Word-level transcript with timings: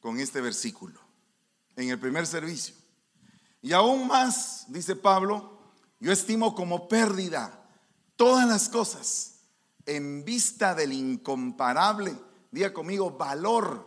con 0.00 0.18
este 0.18 0.40
versículo 0.40 1.00
en 1.76 1.90
el 1.90 1.98
primer 1.98 2.26
servicio. 2.26 2.74
Y 3.62 3.72
aún 3.72 4.06
más, 4.06 4.64
dice 4.68 4.96
Pablo, 4.96 5.58
yo 5.98 6.12
estimo 6.12 6.54
como 6.54 6.88
pérdida 6.88 7.68
todas 8.16 8.48
las 8.48 8.68
cosas 8.68 9.40
en 9.86 10.24
vista 10.24 10.74
del 10.74 10.92
incomparable, 10.92 12.16
diga 12.50 12.72
conmigo, 12.72 13.10
valor 13.10 13.86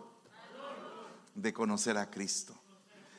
de 1.33 1.53
conocer 1.53 1.97
a 1.97 2.09
Cristo. 2.09 2.53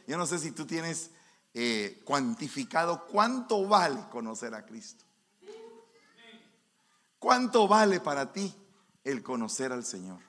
Yo 0.06 0.16
no 0.16 0.26
sé 0.26 0.38
si 0.38 0.52
tú 0.52 0.66
tienes 0.66 1.10
eh, 1.54 2.02
cuantificado 2.04 3.06
cuánto 3.06 3.66
vale 3.66 4.04
conocer 4.10 4.54
a 4.54 4.64
Cristo. 4.64 5.04
¿Cuánto 7.18 7.66
vale 7.66 8.00
para 8.00 8.32
ti 8.32 8.54
el 9.02 9.22
conocer 9.22 9.72
al 9.72 9.84
Señor? 9.84 10.20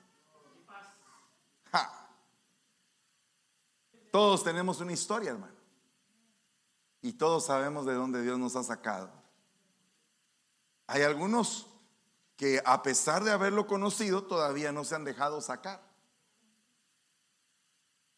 Todos 4.16 4.46
tenemos 4.46 4.80
una 4.80 4.94
historia, 4.94 5.32
hermano. 5.32 5.58
Y 7.02 7.12
todos 7.12 7.48
sabemos 7.48 7.86
de 7.86 7.96
dónde 7.96 8.22
Dios 8.22 8.40
nos 8.40 8.56
ha 8.56 8.64
sacado. 8.64 9.12
Hay 10.88 11.02
algunos 11.02 11.68
que 12.38 12.62
a 12.64 12.82
pesar 12.82 13.26
de 13.26 13.34
haberlo 13.34 13.68
conocido 13.68 14.24
todavía 14.24 14.72
no 14.72 14.86
se 14.86 14.96
han 14.96 15.04
dejado 15.04 15.42
sacar. 15.42 15.84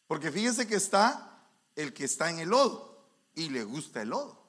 Porque 0.06 0.30
fíjense 0.30 0.68
que 0.68 0.76
está 0.76 1.48
el 1.74 1.92
que 1.92 2.04
está 2.04 2.30
en 2.30 2.38
el 2.38 2.50
lodo 2.50 3.04
y 3.34 3.48
le 3.48 3.64
gusta 3.64 4.00
el 4.00 4.10
lodo. 4.10 4.40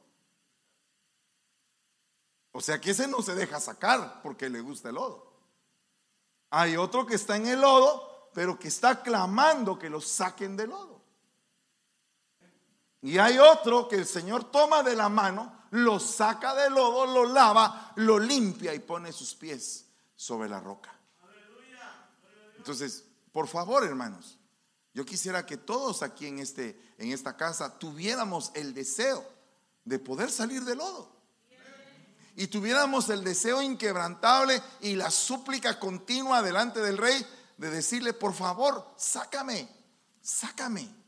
O 2.52 2.62
sea 2.62 2.80
que 2.80 2.92
ese 2.92 3.08
no 3.08 3.24
se 3.24 3.34
deja 3.34 3.60
sacar 3.60 4.22
porque 4.22 4.52
le 4.52 4.62
gusta 4.62 4.90
el 4.90 4.96
lodo. 4.96 5.34
Hay 6.52 6.78
otro 6.78 7.08
que 7.08 7.16
está 7.16 7.38
en 7.38 7.48
el 7.48 7.62
lodo, 7.62 8.30
pero 8.36 8.60
que 8.60 8.68
está 8.68 9.02
clamando 9.02 9.80
que 9.80 9.90
lo 9.90 10.00
saquen 10.00 10.56
del 10.56 10.70
lodo. 10.70 10.99
Y 13.02 13.18
hay 13.18 13.38
otro 13.40 13.88
que 13.88 13.96
el 13.96 14.06
Señor 14.06 14.52
toma 14.52 14.84
de 14.84 14.96
la 14.96 15.08
mano, 15.08 15.64
lo 15.72 16.00
saca 16.00 16.54
del 16.54 16.74
lodo, 16.74 17.06
lo 17.06 17.26
lava, 17.26 17.94
lo 17.96 18.20
limpia 18.20 18.74
y 18.74 18.80
pone 18.80 19.12
sus 19.12 19.36
pies 19.36 19.86
sobre 20.16 20.50
la 20.50 20.60
roca. 20.60 20.94
Entonces, 22.58 23.06
por 23.32 23.48
favor, 23.48 23.86
hermanos, 23.86 24.38
yo 24.94 25.06
quisiera 25.06 25.46
que 25.46 25.56
todos 25.56 26.04
aquí 26.04 26.26
en, 26.26 26.40
este, 26.40 26.94
en 26.98 27.12
esta 27.12 27.38
casa 27.38 27.80
tuviéramos 27.80 28.52
el 28.54 28.74
deseo 28.74 29.26
de 29.86 29.98
poder 29.98 30.30
salir 30.30 30.64
del 30.66 30.80
lodo. 30.80 31.16
Y 32.36 32.48
tuviéramos 32.48 33.10
el 33.10 33.24
deseo 33.24 33.62
inquebrantable 33.62 34.62
y 34.82 34.96
la 34.96 35.12
súplica 35.12 35.80
continua 35.80 36.42
delante 36.42 36.80
del 36.82 36.98
rey 36.98 37.26
de 37.58 37.70
decirle, 37.70 38.14
por 38.14 38.34
favor, 38.34 38.94
sácame, 38.98 39.70
sácame. 40.22 40.99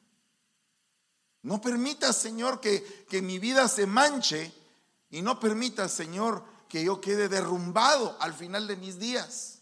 No 1.43 1.59
permita, 1.59 2.13
Señor, 2.13 2.59
que, 2.59 3.05
que 3.09 3.21
mi 3.21 3.39
vida 3.39 3.67
se 3.67 3.85
manche 3.85 4.53
y 5.09 5.21
no 5.21 5.39
permita, 5.39 5.89
Señor, 5.89 6.43
que 6.69 6.83
yo 6.83 7.01
quede 7.01 7.27
derrumbado 7.27 8.15
al 8.19 8.33
final 8.33 8.67
de 8.67 8.77
mis 8.77 8.99
días. 8.99 9.59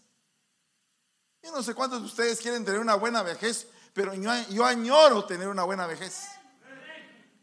Yo 1.42 1.52
no 1.52 1.62
sé 1.62 1.74
cuántos 1.74 2.00
de 2.00 2.06
ustedes 2.06 2.40
quieren 2.40 2.64
tener 2.64 2.80
una 2.80 2.94
buena 2.94 3.22
vejez, 3.22 3.66
pero 3.94 4.14
yo, 4.14 4.30
yo 4.50 4.64
añoro 4.64 5.24
tener 5.24 5.48
una 5.48 5.64
buena 5.64 5.86
vejez. 5.86 6.28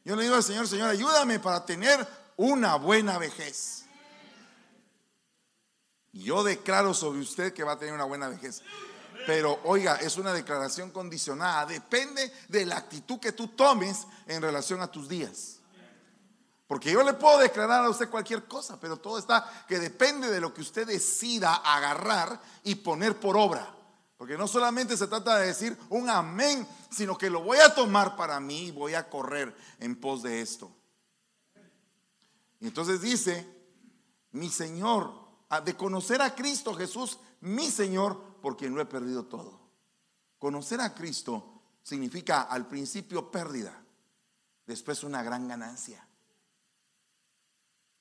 Yo 0.06 0.16
le 0.16 0.24
digo 0.24 0.36
al 0.36 0.44
Señor, 0.44 0.68
Señor, 0.68 0.90
ayúdame 0.90 1.40
para 1.40 1.66
tener 1.66 2.08
una 2.38 2.76
buena 2.76 3.18
vejez. 3.18 3.86
Yo 6.14 6.44
declaro 6.44 6.94
sobre 6.94 7.20
usted 7.20 7.54
que 7.54 7.64
va 7.64 7.74
a 7.74 7.80
tener 7.80 7.94
una 7.94 8.06
buena 8.06 8.30
vejez. 8.30 8.62
Pero 9.28 9.60
oiga, 9.66 9.98
es 9.98 10.16
una 10.16 10.32
declaración 10.32 10.90
condicionada. 10.90 11.66
Depende 11.66 12.32
de 12.48 12.66
la 12.66 12.78
actitud 12.78 13.20
que 13.20 13.34
tú 13.34 13.50
tomes 13.50 14.08
en 14.26 14.42
relación 14.42 14.82
a 14.82 14.90
tus 14.90 15.10
días. 15.10 15.60
Porque 16.66 16.94
yo 16.94 17.04
le 17.04 17.12
puedo 17.12 17.40
declarar 17.40 17.84
a 17.84 17.90
usted 17.90 18.10
cualquier 18.10 18.46
cosa, 18.46 18.80
pero 18.80 18.96
todo 18.96 19.18
está 19.18 19.66
que 19.68 19.80
depende 19.80 20.32
de 20.32 20.40
lo 20.40 20.54
que 20.54 20.62
usted 20.62 20.88
decida 20.88 21.56
agarrar 21.56 22.42
y 22.64 22.76
poner 22.76 23.20
por 23.20 23.36
obra. 23.36 23.76
Porque 24.16 24.38
no 24.38 24.48
solamente 24.48 24.96
se 24.96 25.08
trata 25.08 25.40
de 25.40 25.48
decir 25.48 25.78
un 25.90 26.10
amén, 26.10 26.66
sino 26.90 27.18
que 27.18 27.30
lo 27.30 27.42
voy 27.42 27.58
a 27.58 27.76
tomar 27.76 28.16
para 28.16 28.40
mí 28.40 28.68
y 28.68 28.72
voy 28.72 28.94
a 28.94 29.10
correr 29.10 29.54
en 29.82 30.00
pos 30.00 30.24
de 30.24 30.40
esto. 30.40 30.72
Y 32.62 32.68
entonces 32.68 33.02
dice, 33.02 33.46
mi 34.32 34.50
Señor, 34.50 35.12
de 35.66 35.76
conocer 35.76 36.22
a 36.22 36.34
Cristo 36.34 36.74
Jesús, 36.74 37.20
mi 37.42 37.70
Señor, 37.70 38.27
por 38.48 38.56
quien 38.56 38.74
lo 38.74 38.82
he 38.82 38.86
perdido 38.86 39.26
todo. 39.26 39.60
Conocer 40.40 40.80
a 40.80 40.94
Cristo 40.94 41.64
significa 41.84 42.44
al 42.44 42.66
principio 42.66 43.30
pérdida, 43.30 43.78
después 44.66 45.04
una 45.04 45.22
gran 45.22 45.50
ganancia. 45.50 46.08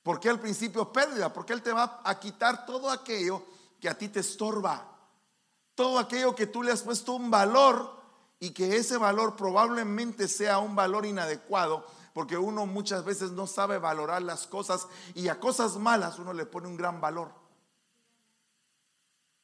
¿Por 0.01 0.21
qué 0.21 0.29
al 0.29 0.39
principio 0.39 0.89
pérdida? 0.93 1.33
Porque 1.33 1.51
Él 1.51 1.61
te 1.61 1.73
va 1.73 1.99
a 2.01 2.17
quitar 2.17 2.65
todo 2.65 2.89
aquello 2.89 3.43
que 3.81 3.89
a 3.89 3.97
ti 3.97 4.07
te 4.07 4.21
estorba, 4.21 4.89
todo 5.75 5.99
aquello 5.99 6.33
que 6.33 6.47
tú 6.47 6.63
le 6.63 6.71
has 6.71 6.81
puesto 6.81 7.11
un 7.11 7.29
valor 7.29 8.01
y 8.39 8.51
que 8.51 8.77
ese 8.77 8.95
valor 8.95 9.35
probablemente 9.35 10.29
sea 10.29 10.59
un 10.59 10.77
valor 10.77 11.05
inadecuado, 11.05 11.85
porque 12.13 12.37
uno 12.37 12.65
muchas 12.65 13.03
veces 13.03 13.31
no 13.31 13.47
sabe 13.47 13.79
valorar 13.79 14.21
las 14.21 14.47
cosas 14.47 14.87
y 15.13 15.27
a 15.27 15.41
cosas 15.41 15.75
malas 15.75 16.19
uno 16.19 16.31
le 16.31 16.45
pone 16.45 16.69
un 16.69 16.77
gran 16.77 17.01
valor. 17.01 17.46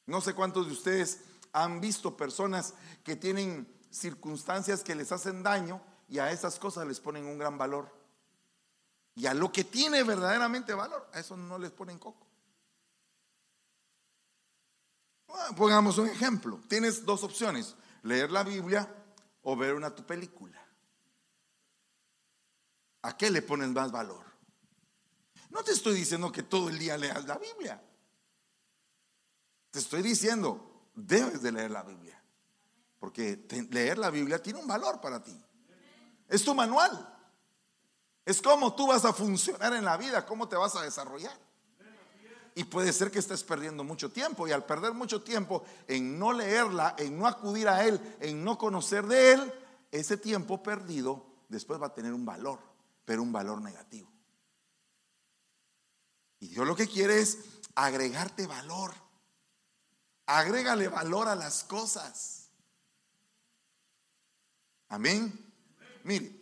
No 0.06 0.20
sé 0.20 0.34
cuántos 0.34 0.66
de 0.66 0.72
ustedes 0.72 1.20
han 1.52 1.80
visto 1.80 2.16
personas 2.16 2.74
que 3.02 3.16
tienen 3.16 3.72
circunstancias 3.90 4.82
que 4.82 4.94
les 4.94 5.12
hacen 5.12 5.42
daño 5.42 5.80
y 6.08 6.18
a 6.18 6.30
esas 6.30 6.58
cosas 6.58 6.86
les 6.86 7.00
ponen 7.00 7.26
un 7.26 7.38
gran 7.38 7.56
valor. 7.56 7.90
Y 9.14 9.26
a 9.26 9.34
lo 9.34 9.52
que 9.52 9.64
tiene 9.64 10.02
verdaderamente 10.02 10.74
valor, 10.74 11.08
a 11.12 11.20
eso 11.20 11.36
no 11.36 11.58
les 11.58 11.70
ponen 11.70 11.98
coco. 11.98 12.26
Ah, 15.28 15.50
pongamos 15.56 15.98
un 15.98 16.08
ejemplo. 16.08 16.60
Tienes 16.68 17.04
dos 17.04 17.22
opciones, 17.22 17.76
leer 18.02 18.30
la 18.30 18.42
Biblia 18.42 18.92
o 19.42 19.56
ver 19.56 19.74
una 19.74 19.94
tu 19.94 20.04
película. 20.04 20.60
¿A 23.02 23.16
qué 23.16 23.30
le 23.30 23.42
pones 23.42 23.68
más 23.68 23.92
valor? 23.92 24.24
No 25.50 25.62
te 25.62 25.72
estoy 25.72 25.94
diciendo 25.94 26.32
que 26.32 26.42
todo 26.42 26.68
el 26.68 26.78
día 26.78 26.96
leas 26.96 27.26
la 27.26 27.38
Biblia. 27.38 27.80
Te 29.74 29.80
estoy 29.80 30.02
diciendo, 30.02 30.92
debes 30.94 31.42
de 31.42 31.50
leer 31.50 31.72
la 31.72 31.82
Biblia. 31.82 32.22
Porque 33.00 33.44
leer 33.72 33.98
la 33.98 34.08
Biblia 34.08 34.40
tiene 34.40 34.60
un 34.60 34.68
valor 34.68 35.00
para 35.00 35.20
ti. 35.20 35.36
Es 36.28 36.44
tu 36.44 36.54
manual. 36.54 37.12
Es 38.24 38.40
cómo 38.40 38.76
tú 38.76 38.86
vas 38.86 39.04
a 39.04 39.12
funcionar 39.12 39.74
en 39.74 39.84
la 39.84 39.96
vida, 39.96 40.24
cómo 40.24 40.48
te 40.48 40.54
vas 40.54 40.76
a 40.76 40.82
desarrollar. 40.82 41.36
Y 42.54 42.62
puede 42.62 42.92
ser 42.92 43.10
que 43.10 43.18
estés 43.18 43.42
perdiendo 43.42 43.82
mucho 43.82 44.12
tiempo. 44.12 44.46
Y 44.46 44.52
al 44.52 44.64
perder 44.64 44.94
mucho 44.94 45.24
tiempo 45.24 45.64
en 45.88 46.20
no 46.20 46.32
leerla, 46.32 46.94
en 46.96 47.18
no 47.18 47.26
acudir 47.26 47.66
a 47.68 47.84
Él, 47.84 48.00
en 48.20 48.44
no 48.44 48.56
conocer 48.56 49.04
de 49.08 49.32
Él, 49.32 49.52
ese 49.90 50.16
tiempo 50.16 50.62
perdido 50.62 51.26
después 51.48 51.82
va 51.82 51.86
a 51.86 51.94
tener 51.94 52.12
un 52.12 52.24
valor, 52.24 52.60
pero 53.04 53.24
un 53.24 53.32
valor 53.32 53.60
negativo. 53.60 54.08
Y 56.38 56.46
Dios 56.46 56.64
lo 56.64 56.76
que 56.76 56.86
quiere 56.86 57.18
es 57.18 57.40
agregarte 57.74 58.46
valor. 58.46 59.03
Agrégale 60.26 60.88
valor 60.88 61.28
a 61.28 61.34
las 61.34 61.64
cosas. 61.64 62.48
Amén. 64.88 65.32
Mire, 66.04 66.32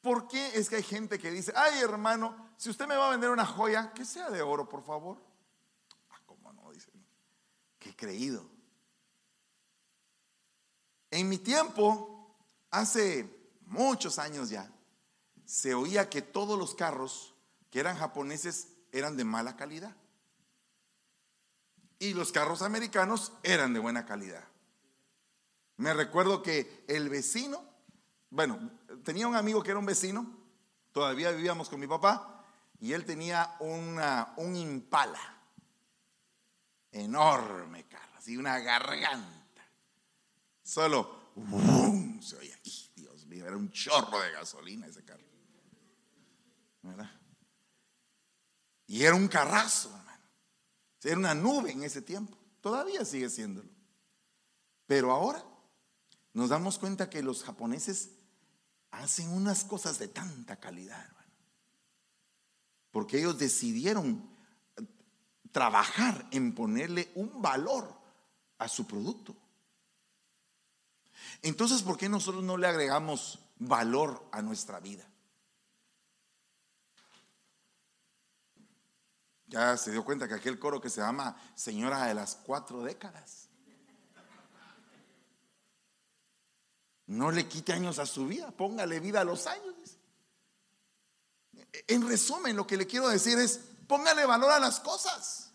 ¿por 0.00 0.28
qué 0.28 0.58
es 0.58 0.68
que 0.68 0.76
hay 0.76 0.82
gente 0.82 1.18
que 1.18 1.30
dice, 1.30 1.52
ay 1.56 1.80
hermano, 1.80 2.52
si 2.56 2.70
usted 2.70 2.86
me 2.86 2.96
va 2.96 3.08
a 3.08 3.10
vender 3.10 3.30
una 3.30 3.46
joya, 3.46 3.92
que 3.94 4.04
sea 4.04 4.30
de 4.30 4.42
oro, 4.42 4.68
por 4.68 4.84
favor? 4.84 5.22
Ah, 6.10 6.20
¿cómo 6.26 6.52
no? 6.52 6.70
Dice, 6.72 6.90
qué 7.78 7.94
creído. 7.94 8.50
En 11.10 11.28
mi 11.28 11.38
tiempo, 11.38 12.36
hace 12.70 13.56
muchos 13.66 14.18
años 14.18 14.50
ya, 14.50 14.70
se 15.46 15.74
oía 15.74 16.10
que 16.10 16.22
todos 16.22 16.58
los 16.58 16.74
carros 16.74 17.34
que 17.70 17.80
eran 17.80 17.96
japoneses 17.96 18.68
eran 18.92 19.16
de 19.16 19.24
mala 19.24 19.56
calidad 19.56 19.94
y 22.04 22.14
los 22.14 22.32
carros 22.32 22.62
americanos 22.62 23.32
eran 23.42 23.72
de 23.72 23.80
buena 23.80 24.04
calidad. 24.04 24.44
Me 25.76 25.94
recuerdo 25.94 26.42
que 26.42 26.84
el 26.86 27.08
vecino, 27.08 27.64
bueno, 28.30 28.70
tenía 29.02 29.26
un 29.26 29.36
amigo 29.36 29.62
que 29.62 29.70
era 29.70 29.78
un 29.78 29.86
vecino, 29.86 30.26
todavía 30.92 31.30
vivíamos 31.30 31.68
con 31.68 31.80
mi 31.80 31.86
papá, 31.86 32.44
y 32.78 32.92
él 32.92 33.04
tenía 33.04 33.56
un 33.60 34.56
impala, 34.56 35.38
enorme 36.92 37.84
carro, 37.88 38.12
así 38.16 38.36
una 38.36 38.58
garganta. 38.58 39.62
Solo, 40.62 41.32
se 42.20 42.36
oía, 42.36 42.58
Dios 42.94 43.26
mío, 43.26 43.46
era 43.46 43.56
un 43.56 43.70
chorro 43.70 44.20
de 44.20 44.30
gasolina 44.32 44.86
ese 44.86 45.04
carro. 45.04 45.24
¿Verdad? 46.82 47.10
Y 48.86 49.02
era 49.02 49.14
un 49.14 49.28
carrazo. 49.28 50.00
Era 51.04 51.18
una 51.18 51.34
nube 51.34 51.70
en 51.72 51.82
ese 51.82 52.02
tiempo. 52.02 52.36
Todavía 52.60 53.04
sigue 53.04 53.28
siéndolo. 53.28 53.68
Pero 54.86 55.12
ahora 55.12 55.44
nos 56.32 56.50
damos 56.50 56.78
cuenta 56.78 57.10
que 57.10 57.22
los 57.22 57.42
japoneses 57.44 58.10
hacen 58.90 59.28
unas 59.30 59.64
cosas 59.64 59.98
de 59.98 60.08
tanta 60.08 60.56
calidad, 60.56 61.02
hermano. 61.04 61.32
Porque 62.90 63.18
ellos 63.18 63.38
decidieron 63.38 64.28
trabajar 65.52 66.26
en 66.32 66.54
ponerle 66.54 67.10
un 67.14 67.40
valor 67.40 67.92
a 68.58 68.68
su 68.68 68.86
producto. 68.86 69.36
Entonces, 71.42 71.82
¿por 71.82 71.96
qué 71.96 72.08
nosotros 72.08 72.42
no 72.42 72.56
le 72.56 72.66
agregamos 72.66 73.38
valor 73.58 74.26
a 74.32 74.42
nuestra 74.42 74.80
vida? 74.80 75.06
Ya 79.54 79.76
se 79.76 79.92
dio 79.92 80.04
cuenta 80.04 80.26
que 80.26 80.34
aquel 80.34 80.58
coro 80.58 80.80
que 80.80 80.90
se 80.90 81.00
llama 81.00 81.36
Señora 81.54 82.06
de 82.06 82.14
las 82.14 82.34
cuatro 82.34 82.82
décadas. 82.82 83.48
No 87.06 87.30
le 87.30 87.46
quite 87.46 87.72
años 87.72 88.00
a 88.00 88.06
su 88.06 88.26
vida, 88.26 88.50
póngale 88.50 88.98
vida 88.98 89.20
a 89.20 89.24
los 89.24 89.46
años. 89.46 89.76
En 91.86 92.08
resumen, 92.08 92.56
lo 92.56 92.66
que 92.66 92.76
le 92.76 92.88
quiero 92.88 93.08
decir 93.08 93.38
es, 93.38 93.60
póngale 93.86 94.26
valor 94.26 94.50
a 94.50 94.58
las 94.58 94.80
cosas. 94.80 95.52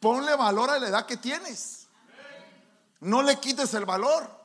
Ponle 0.00 0.34
valor 0.34 0.70
a 0.70 0.78
la 0.78 0.88
edad 0.88 1.04
que 1.04 1.18
tienes. 1.18 1.88
No 3.00 3.22
le 3.22 3.38
quites 3.38 3.74
el 3.74 3.84
valor. 3.84 4.43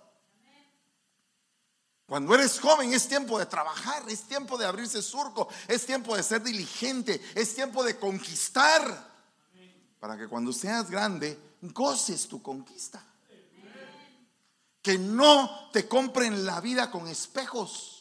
Cuando 2.10 2.34
eres 2.34 2.60
joven 2.60 2.92
es 2.92 3.08
tiempo 3.08 3.38
de 3.38 3.46
trabajar, 3.46 4.04
es 4.10 4.24
tiempo 4.24 4.58
de 4.58 4.66
abrirse 4.66 5.00
surco, 5.00 5.48
es 5.68 5.86
tiempo 5.86 6.18
de 6.18 6.24
ser 6.24 6.42
diligente, 6.42 7.22
es 7.36 7.54
tiempo 7.54 7.84
de 7.84 8.00
conquistar. 8.00 9.08
Para 10.00 10.18
que 10.18 10.28
cuando 10.28 10.52
seas 10.52 10.90
grande 10.90 11.38
goces 11.62 12.28
tu 12.28 12.42
conquista. 12.42 13.06
Que 14.82 14.98
no 14.98 15.70
te 15.72 15.88
compren 15.88 16.48
la 16.48 16.60
vida 16.62 16.90
con 16.90 17.08
espejos. 17.08 17.99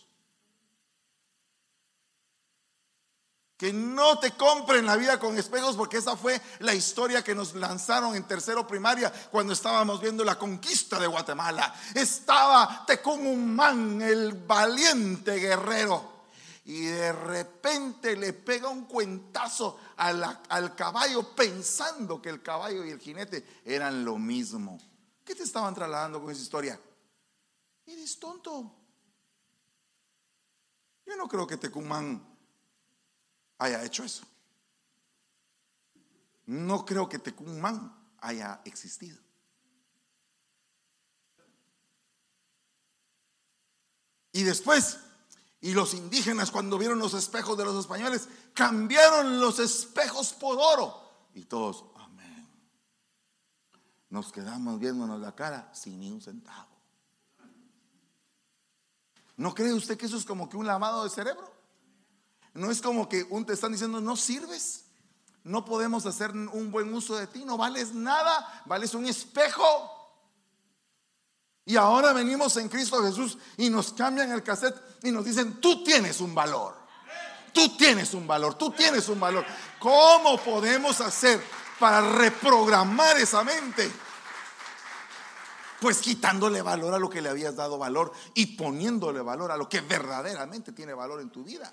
Que 3.58 3.72
no 3.72 4.20
te 4.20 4.30
compren 4.30 4.86
la 4.86 4.94
vida 4.94 5.18
con 5.18 5.36
espejos 5.36 5.76
porque 5.76 5.96
esa 5.96 6.16
fue 6.16 6.40
la 6.60 6.74
historia 6.74 7.24
que 7.24 7.34
nos 7.34 7.54
lanzaron 7.54 8.14
en 8.14 8.22
tercero 8.22 8.66
primaria 8.68 9.12
cuando 9.32 9.52
estábamos 9.52 10.00
viendo 10.00 10.24
la 10.24 10.38
conquista 10.38 10.96
de 10.98 11.08
Guatemala. 11.08 11.74
Estaba 11.92 12.84
Tecumumán, 12.86 14.00
el 14.00 14.32
valiente 14.32 15.34
guerrero. 15.40 16.18
Y 16.66 16.82
de 16.82 17.12
repente 17.12 18.14
le 18.14 18.32
pega 18.32 18.68
un 18.68 18.84
cuentazo 18.84 19.80
al 19.96 20.74
caballo 20.76 21.34
pensando 21.34 22.22
que 22.22 22.28
el 22.28 22.42
caballo 22.42 22.84
y 22.84 22.90
el 22.90 23.00
jinete 23.00 23.62
eran 23.64 24.04
lo 24.04 24.18
mismo. 24.18 24.78
¿Qué 25.24 25.34
te 25.34 25.42
estaban 25.42 25.74
trasladando 25.74 26.20
con 26.20 26.30
esa 26.30 26.42
historia? 26.42 26.80
Eres 27.86 28.20
tonto. 28.20 28.72
Yo 31.06 31.16
no 31.16 31.26
creo 31.26 31.46
que 31.46 31.56
Tecumán 31.56 32.27
haya 33.58 33.84
hecho 33.84 34.04
eso. 34.04 34.24
No 36.46 36.84
creo 36.84 37.08
que 37.08 37.18
Tecumán 37.18 37.94
haya 38.20 38.60
existido. 38.64 39.18
Y 44.32 44.44
después, 44.44 44.98
y 45.60 45.72
los 45.72 45.94
indígenas 45.94 46.50
cuando 46.50 46.78
vieron 46.78 46.98
los 46.98 47.14
espejos 47.14 47.58
de 47.58 47.64
los 47.64 47.78
españoles, 47.78 48.28
cambiaron 48.54 49.40
los 49.40 49.58
espejos 49.58 50.32
por 50.32 50.58
oro. 50.58 51.28
Y 51.34 51.44
todos, 51.44 51.84
amén. 51.96 52.48
Nos 54.10 54.32
quedamos 54.32 54.78
viéndonos 54.78 55.20
la 55.20 55.34
cara 55.34 55.74
sin 55.74 55.98
ni 55.98 56.10
un 56.10 56.20
centavo. 56.20 56.68
¿No 59.36 59.54
cree 59.54 59.72
usted 59.72 59.96
que 59.96 60.06
eso 60.06 60.16
es 60.16 60.24
como 60.24 60.48
que 60.48 60.56
un 60.56 60.66
lavado 60.66 61.04
de 61.04 61.10
cerebro? 61.10 61.57
No 62.54 62.70
es 62.70 62.80
como 62.80 63.08
que 63.08 63.24
un 63.30 63.44
te 63.44 63.52
están 63.52 63.72
diciendo, 63.72 64.00
no 64.00 64.16
sirves, 64.16 64.84
no 65.44 65.64
podemos 65.64 66.04
hacer 66.06 66.30
un 66.30 66.70
buen 66.70 66.92
uso 66.92 67.16
de 67.16 67.26
ti, 67.26 67.44
no 67.44 67.56
vales 67.56 67.94
nada, 67.94 68.62
vales 68.66 68.94
un 68.94 69.06
espejo. 69.06 69.98
Y 71.64 71.76
ahora 71.76 72.12
venimos 72.12 72.56
en 72.56 72.68
Cristo 72.68 73.02
Jesús 73.02 73.38
y 73.56 73.68
nos 73.68 73.92
cambian 73.92 74.32
el 74.32 74.42
cassette 74.42 74.76
y 75.02 75.10
nos 75.10 75.24
dicen, 75.24 75.60
tú 75.60 75.84
tienes 75.84 76.20
un 76.20 76.34
valor, 76.34 76.74
tú 77.52 77.76
tienes 77.76 78.14
un 78.14 78.26
valor, 78.26 78.54
tú 78.54 78.70
tienes 78.70 79.08
un 79.08 79.20
valor. 79.20 79.44
¿Cómo 79.78 80.38
podemos 80.38 81.00
hacer 81.00 81.42
para 81.78 82.00
reprogramar 82.00 83.18
esa 83.18 83.44
mente? 83.44 83.90
Pues 85.80 85.98
quitándole 85.98 86.62
valor 86.62 86.92
a 86.92 86.98
lo 86.98 87.08
que 87.08 87.22
le 87.22 87.28
habías 87.28 87.54
dado 87.54 87.78
valor 87.78 88.12
y 88.34 88.56
poniéndole 88.56 89.20
valor 89.20 89.52
a 89.52 89.56
lo 89.56 89.68
que 89.68 89.80
verdaderamente 89.80 90.72
tiene 90.72 90.94
valor 90.94 91.20
en 91.20 91.30
tu 91.30 91.44
vida. 91.44 91.72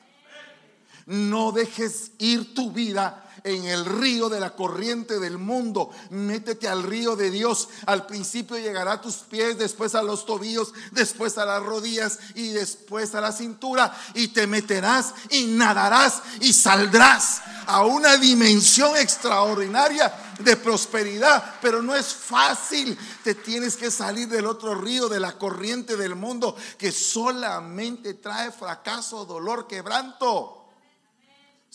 No 1.06 1.52
dejes 1.52 2.12
ir 2.18 2.56
tu 2.56 2.72
vida 2.72 3.25
en 3.46 3.63
el 3.66 3.86
río 3.86 4.28
de 4.28 4.40
la 4.40 4.56
corriente 4.56 5.19
del 5.19 5.38
mundo. 5.38 5.92
Métete 6.10 6.68
al 6.68 6.81
río 6.81 7.16
de 7.16 7.30
Dios. 7.30 7.69
Al 7.86 8.07
principio 8.07 8.57
llegará 8.57 8.94
a 8.94 9.02
tus 9.02 9.18
pies, 9.18 9.57
después 9.60 9.94
a 9.94 10.02
los 10.02 10.25
tobillos, 10.25 10.74
después 10.92 11.38
a 11.38 11.46
las 11.46 11.62
rodillas 11.62 12.19
y 12.34 12.50
después 12.50 13.13
a 13.13 13.22
la 13.22 13.31
cintura. 13.31 13.96
Y 14.16 14.30
te 14.30 14.48
meterás 14.48 15.13
y 15.30 15.44
nadarás 15.46 16.24
y 16.42 16.54
saldrás 16.54 17.42
a 17.68 17.86
una 17.86 18.18
dimensión 18.18 18.98
extraordinaria 18.98 20.12
de 20.40 20.57
prosperidad, 20.57 21.56
pero 21.62 21.84
no 21.84 21.96
es 21.96 22.07
fácil. 22.07 22.98
Te 23.24 23.36
tienes 23.36 23.78
que 23.78 23.92
salir 23.92 24.28
del 24.28 24.48
otro 24.48 24.74
río, 24.74 25.07
de 25.07 25.19
la 25.19 25.38
corriente 25.38 25.98
del 25.98 26.16
mundo, 26.16 26.56
que 26.80 26.92
solamente 26.92 28.16
trae 28.16 28.52
fracaso, 28.52 29.25
dolor, 29.25 29.68
quebranto. 29.68 30.65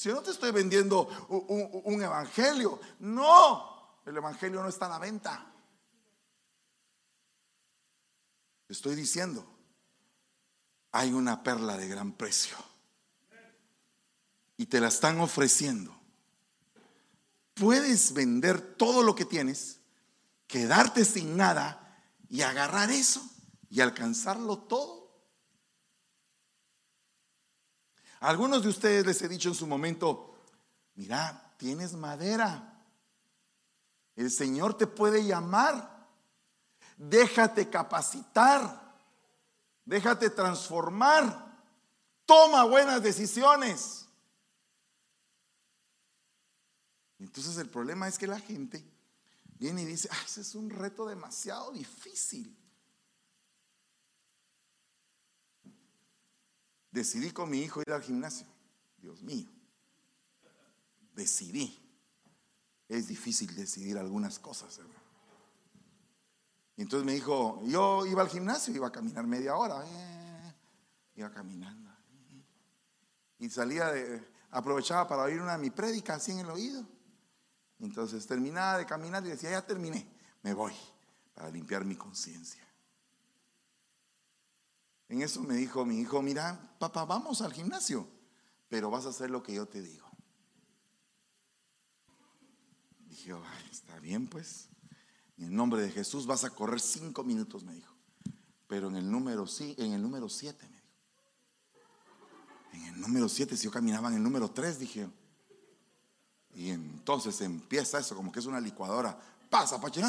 Si 0.00 0.08
no 0.08 0.22
te 0.22 0.30
estoy 0.30 0.50
vendiendo 0.50 1.06
un, 1.28 2.02
evangelio, 2.02 2.80
no, 3.00 4.00
el 4.06 4.16
evangelio 4.16 4.62
no 4.62 4.70
está 4.70 4.86
a 4.86 4.88
la 4.88 4.98
venta. 4.98 5.52
Estoy 8.66 8.94
diciendo, 8.94 9.46
hay 10.92 11.12
una 11.12 11.42
perla 11.42 11.76
de 11.76 11.86
gran 11.86 12.14
precio 12.14 12.56
y 14.56 14.64
te 14.64 14.80
la 14.80 14.88
están 14.88 15.20
ofreciendo. 15.20 15.94
Puedes 17.52 18.14
vender 18.14 18.76
todo 18.76 19.02
lo 19.02 19.14
que 19.14 19.26
tienes, 19.26 19.80
quedarte 20.46 21.04
sin 21.04 21.36
nada 21.36 22.02
y 22.30 22.40
agarrar 22.40 22.90
eso 22.90 23.20
y 23.68 23.82
alcanzarlo 23.82 24.60
todo. 24.60 24.99
Algunos 28.20 28.62
de 28.62 28.68
ustedes 28.68 29.06
les 29.06 29.22
he 29.22 29.28
dicho 29.28 29.48
en 29.48 29.54
su 29.54 29.66
momento, 29.66 30.34
mira, 30.94 31.54
tienes 31.56 31.94
madera. 31.94 32.84
El 34.14 34.30
Señor 34.30 34.76
te 34.76 34.86
puede 34.86 35.24
llamar. 35.24 36.06
Déjate 36.98 37.70
capacitar. 37.70 38.94
Déjate 39.86 40.28
transformar. 40.28 41.50
Toma 42.26 42.64
buenas 42.64 43.02
decisiones. 43.02 44.06
Entonces 47.18 47.56
el 47.56 47.70
problema 47.70 48.06
es 48.06 48.18
que 48.18 48.26
la 48.26 48.38
gente 48.38 48.84
viene 49.58 49.82
y 49.82 49.86
dice, 49.86 50.08
ah, 50.12 50.22
ese 50.26 50.42
es 50.42 50.54
un 50.54 50.68
reto 50.68 51.06
demasiado 51.06 51.72
difícil. 51.72 52.54
Decidí 56.90 57.30
con 57.30 57.50
mi 57.50 57.60
hijo 57.60 57.80
ir 57.80 57.92
al 57.92 58.02
gimnasio. 58.02 58.46
Dios 58.98 59.22
mío. 59.22 59.48
Decidí. 61.14 61.78
Es 62.88 63.08
difícil 63.08 63.54
decidir 63.54 63.98
algunas 63.98 64.38
cosas. 64.38 64.80
Y 66.76 66.82
entonces 66.82 67.04
me 67.04 67.12
dijo, 67.12 67.62
yo 67.66 68.06
iba 68.06 68.22
al 68.22 68.28
gimnasio, 68.28 68.74
iba 68.74 68.88
a 68.88 68.92
caminar 68.92 69.26
media 69.26 69.54
hora. 69.56 69.84
Eh, 69.86 70.54
iba 71.16 71.30
caminando. 71.30 71.90
Y 73.38 73.48
salía 73.48 73.90
de, 73.92 74.22
aprovechaba 74.50 75.08
para 75.08 75.22
oír 75.22 75.40
una 75.40 75.52
de 75.52 75.58
mi 75.58 75.70
prédica 75.70 76.14
así 76.14 76.32
en 76.32 76.40
el 76.40 76.50
oído. 76.50 76.84
Entonces 77.78 78.26
terminaba 78.26 78.78
de 78.78 78.86
caminar 78.86 79.24
y 79.24 79.30
decía, 79.30 79.50
ya 79.50 79.66
terminé, 79.66 80.06
me 80.42 80.52
voy 80.52 80.74
para 81.34 81.50
limpiar 81.50 81.84
mi 81.84 81.96
conciencia. 81.96 82.62
En 85.10 85.22
eso 85.22 85.42
me 85.42 85.56
dijo 85.56 85.84
mi 85.84 85.98
hijo, 85.98 86.22
mira, 86.22 86.76
papá, 86.78 87.04
vamos 87.04 87.42
al 87.42 87.52
gimnasio, 87.52 88.08
pero 88.68 88.90
vas 88.90 89.06
a 89.06 89.08
hacer 89.08 89.28
lo 89.28 89.42
que 89.42 89.52
yo 89.52 89.66
te 89.66 89.82
digo. 89.82 90.08
Dije, 93.06 93.34
está 93.72 93.98
bien 93.98 94.28
pues. 94.28 94.68
En 95.36 95.46
el 95.46 95.56
nombre 95.56 95.82
de 95.82 95.90
Jesús 95.90 96.26
vas 96.26 96.44
a 96.44 96.50
correr 96.50 96.80
cinco 96.80 97.24
minutos, 97.24 97.64
me 97.64 97.74
dijo. 97.74 97.92
Pero 98.68 98.86
en 98.86 98.94
el 98.94 99.10
número 99.10 99.48
sí, 99.48 99.74
en 99.78 99.94
el 99.94 100.00
número 100.00 100.28
siete, 100.28 100.68
me 100.68 100.76
dijo. 100.76 100.86
En 102.72 102.94
el 102.94 103.00
número 103.00 103.28
siete, 103.28 103.56
si 103.56 103.64
yo 103.64 103.72
caminaba 103.72 104.10
en 104.10 104.14
el 104.14 104.22
número 104.22 104.48
tres, 104.52 104.78
dije. 104.78 105.10
Y 106.54 106.70
entonces 106.70 107.40
empieza 107.40 107.98
eso, 107.98 108.14
como 108.14 108.30
que 108.30 108.38
es 108.38 108.46
una 108.46 108.60
licuadora. 108.60 109.18
Pasa, 109.50 109.80
pache. 109.80 110.02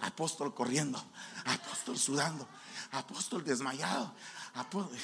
Apóstol 0.00 0.54
corriendo, 0.54 1.02
apóstol 1.44 1.98
sudando, 1.98 2.48
apóstol 2.92 3.44
desmayado, 3.44 4.14
apóstol 4.54 4.98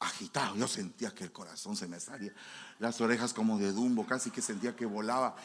agitado. 0.00 0.56
Yo 0.56 0.68
sentía 0.68 1.14
que 1.14 1.24
el 1.24 1.32
corazón 1.32 1.76
se 1.76 1.86
me 1.88 2.00
salía, 2.00 2.32
las 2.78 3.00
orejas 3.00 3.32
como 3.32 3.58
de 3.58 3.72
Dumbo, 3.72 4.06
casi 4.06 4.30
que 4.30 4.42
sentía 4.42 4.76
que 4.76 4.86
volaba 4.86 5.36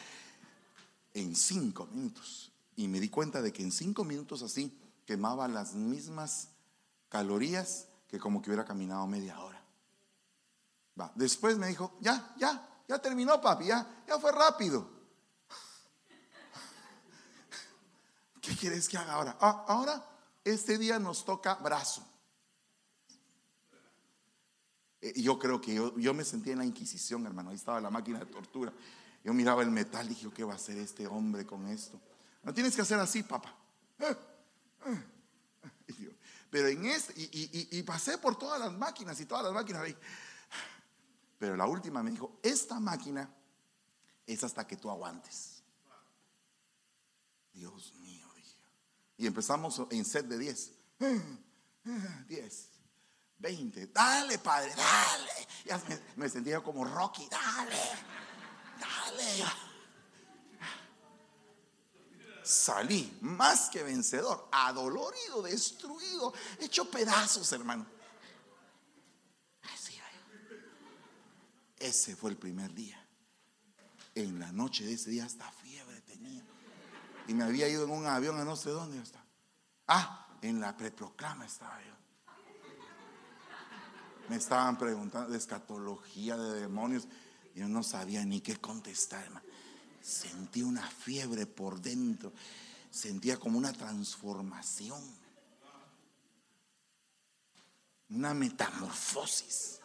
en 1.13 1.35
cinco 1.35 1.85
minutos. 1.87 2.51
Y 2.75 2.87
me 2.87 2.99
di 2.99 3.09
cuenta 3.09 3.41
de 3.41 3.53
que 3.53 3.63
en 3.63 3.71
cinco 3.71 4.03
minutos 4.03 4.41
así 4.41 4.77
quemaba 5.05 5.47
las 5.47 5.73
mismas 5.73 6.49
calorías 7.09 7.87
que 8.07 8.19
como 8.19 8.41
que 8.41 8.49
hubiera 8.49 8.65
caminado 8.65 9.07
media 9.07 9.39
hora. 9.39 9.63
Va. 10.99 11.11
Después 11.15 11.57
me 11.57 11.67
dijo, 11.67 11.95
ya, 12.01 12.33
ya, 12.37 12.83
ya 12.87 12.99
terminó 12.99 13.39
papi, 13.39 13.67
ya, 13.67 14.03
ya 14.07 14.19
fue 14.19 14.31
rápido. 14.31 14.96
¿Qué 18.47 18.55
quieres 18.55 18.87
que 18.87 18.97
haga 18.97 19.13
ahora? 19.13 19.37
Ah, 19.41 19.65
ahora, 19.67 20.01
este 20.45 20.77
día 20.77 20.99
nos 20.99 21.25
toca 21.25 21.55
brazo. 21.55 22.07
Eh, 25.01 25.21
yo 25.21 25.37
creo 25.37 25.59
que 25.59 25.73
yo, 25.73 25.97
yo 25.97 26.13
me 26.13 26.23
sentía 26.23 26.53
en 26.53 26.59
la 26.59 26.65
Inquisición, 26.65 27.25
hermano. 27.25 27.49
Ahí 27.49 27.57
estaba 27.57 27.81
la 27.81 27.89
máquina 27.89 28.19
de 28.19 28.25
tortura. 28.27 28.71
Yo 29.21 29.33
miraba 29.33 29.63
el 29.63 29.71
metal 29.71 30.05
y 30.05 30.09
dije, 30.09 30.29
¿qué 30.33 30.45
va 30.45 30.53
a 30.53 30.55
hacer 30.55 30.77
este 30.77 31.05
hombre 31.07 31.45
con 31.45 31.67
esto? 31.67 31.99
No 32.41 32.53
tienes 32.53 32.73
que 32.73 32.81
hacer 32.81 32.97
así, 32.97 33.23
papá. 33.23 33.53
Pero 36.49 36.69
en 36.69 36.85
este, 36.85 37.13
y, 37.17 37.83
pasé 37.83 38.17
por 38.17 38.37
todas 38.37 38.61
las 38.61 38.71
máquinas 38.71 39.19
y 39.19 39.25
todas 39.25 39.43
las 39.43 39.51
máquinas. 39.51 39.83
Pero 41.37 41.57
la 41.57 41.65
última 41.65 42.01
me 42.01 42.11
dijo, 42.11 42.39
esta 42.41 42.79
máquina 42.79 43.29
es 44.25 44.41
hasta 44.45 44.65
que 44.65 44.77
tú 44.77 44.89
aguantes. 44.89 45.61
Dios. 47.51 47.96
Y 49.17 49.27
empezamos 49.27 49.81
en 49.89 50.05
set 50.05 50.27
de 50.27 50.37
10. 50.37 50.71
10. 52.27 52.69
20. 53.39 53.87
Dale, 53.87 54.39
padre, 54.39 54.73
dale. 54.75 55.47
Ya 55.65 55.81
me, 56.15 56.29
sentía 56.29 56.61
como 56.61 56.85
Rocky, 56.85 57.27
dale, 57.29 57.81
dale. 58.79 59.43
Salí 62.43 63.17
más 63.21 63.69
que 63.69 63.83
vencedor, 63.83 64.47
adolorido, 64.51 65.41
destruido, 65.41 66.33
hecho 66.59 66.89
pedazos, 66.89 67.51
hermano. 67.51 67.85
Ese 71.79 72.15
fue 72.15 72.31
el 72.31 72.37
primer 72.37 72.73
día. 72.73 73.03
En 74.15 74.39
la 74.39 74.51
noche 74.51 74.83
de 74.83 74.93
ese 74.93 75.11
día 75.11 75.25
hasta 75.25 75.51
fiebre 75.51 76.01
tenía. 76.01 76.43
Y 77.27 77.33
me 77.33 77.43
había 77.43 77.67
ido 77.67 77.83
en 77.83 77.91
un 77.91 78.05
avión 78.05 78.39
a 78.39 78.45
no 78.45 78.55
sé 78.55 78.69
dónde 78.69 79.01
está. 79.01 79.23
Ah, 79.87 80.27
en 80.41 80.59
la 80.59 80.75
preproclama 80.75 81.45
estaba 81.45 81.79
yo. 81.83 81.93
Me 84.29 84.35
estaban 84.35 84.77
preguntando 84.77 85.31
de 85.31 85.37
escatología, 85.37 86.37
de 86.37 86.61
demonios. 86.61 87.07
Yo 87.55 87.67
no 87.67 87.83
sabía 87.83 88.23
ni 88.25 88.41
qué 88.41 88.57
contestar, 88.57 89.25
Sentí 90.01 90.61
una 90.61 90.87
fiebre 90.87 91.45
por 91.45 91.81
dentro. 91.81 92.31
Sentía 92.89 93.37
como 93.37 93.57
una 93.57 93.73
transformación. 93.73 95.01
Una 98.09 98.33
metamorfosis. 98.33 99.81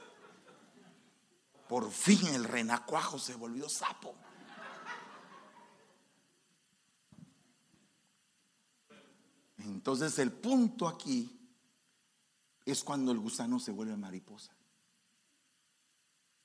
Por 1.69 1.91
fin 1.91 2.25
el 2.29 2.45
renacuajo 2.45 3.19
se 3.19 3.35
volvió 3.35 3.69
sapo. 3.69 4.15
Entonces 9.64 10.19
el 10.19 10.33
punto 10.33 10.88
aquí 10.88 11.38
es 12.64 12.83
cuando 12.83 13.12
el 13.12 13.19
gusano 13.19 13.59
se 13.61 13.73
vuelve 13.73 13.97
mariposa. 13.97 14.52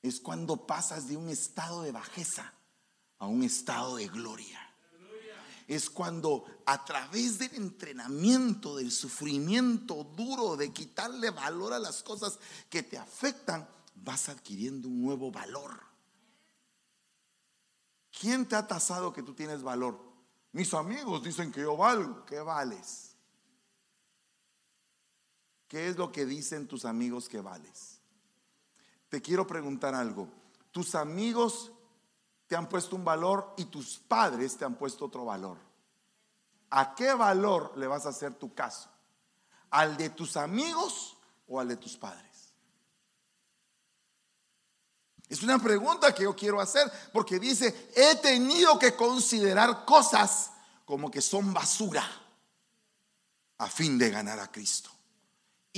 Es 0.02 0.20
cuando 0.20 0.66
pasas 0.66 1.08
de 1.08 1.16
un 1.16 1.28
estado 1.28 1.82
de 1.82 1.92
bajeza 1.92 2.52
a 3.18 3.26
un 3.26 3.42
estado 3.42 3.96
de 3.96 4.08
gloria. 4.08 4.60
Es 5.66 5.90
cuando 5.90 6.46
a 6.64 6.84
través 6.84 7.38
del 7.38 7.54
entrenamiento, 7.54 8.76
del 8.76 8.90
sufrimiento 8.90 10.04
duro, 10.04 10.56
de 10.56 10.72
quitarle 10.72 11.30
valor 11.30 11.74
a 11.74 11.78
las 11.78 12.02
cosas 12.02 12.38
que 12.70 12.82
te 12.82 12.96
afectan, 12.96 13.68
vas 13.96 14.28
adquiriendo 14.30 14.88
un 14.88 15.02
nuevo 15.02 15.30
valor. 15.30 15.78
¿Quién 18.18 18.46
te 18.46 18.56
ha 18.56 18.66
tasado 18.66 19.12
que 19.12 19.22
tú 19.22 19.34
tienes 19.34 19.62
valor? 19.62 20.00
Mis 20.52 20.72
amigos 20.72 21.22
dicen 21.22 21.52
que 21.52 21.60
yo 21.60 21.76
valgo. 21.76 22.24
¿Qué 22.24 22.40
vales? 22.40 23.07
¿Qué 25.68 25.88
es 25.88 25.98
lo 25.98 26.10
que 26.10 26.24
dicen 26.24 26.66
tus 26.66 26.86
amigos 26.86 27.28
que 27.28 27.42
vales? 27.42 28.00
Te 29.10 29.20
quiero 29.20 29.46
preguntar 29.46 29.94
algo. 29.94 30.28
Tus 30.72 30.94
amigos 30.94 31.70
te 32.46 32.56
han 32.56 32.68
puesto 32.68 32.96
un 32.96 33.04
valor 33.04 33.54
y 33.58 33.66
tus 33.66 33.98
padres 33.98 34.56
te 34.56 34.64
han 34.64 34.74
puesto 34.74 35.04
otro 35.04 35.26
valor. 35.26 35.58
¿A 36.70 36.94
qué 36.94 37.12
valor 37.12 37.76
le 37.76 37.86
vas 37.86 38.06
a 38.06 38.10
hacer 38.10 38.34
tu 38.34 38.54
caso? 38.54 38.88
¿Al 39.70 39.96
de 39.98 40.10
tus 40.10 40.38
amigos 40.38 41.18
o 41.46 41.60
al 41.60 41.68
de 41.68 41.76
tus 41.76 41.96
padres? 41.98 42.24
Es 45.28 45.42
una 45.42 45.58
pregunta 45.58 46.14
que 46.14 46.22
yo 46.22 46.34
quiero 46.34 46.58
hacer 46.58 46.90
porque 47.12 47.38
dice, 47.38 47.90
he 47.94 48.16
tenido 48.16 48.78
que 48.78 48.96
considerar 48.96 49.84
cosas 49.84 50.52
como 50.86 51.10
que 51.10 51.20
son 51.20 51.52
basura 51.52 52.02
a 53.58 53.66
fin 53.66 53.98
de 53.98 54.08
ganar 54.08 54.40
a 54.40 54.50
Cristo 54.50 54.97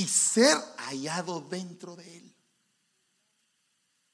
y 0.01 0.09
ser 0.09 0.57
hallado 0.79 1.43
dentro 1.43 1.95
de 1.95 2.17
Él. 2.17 2.35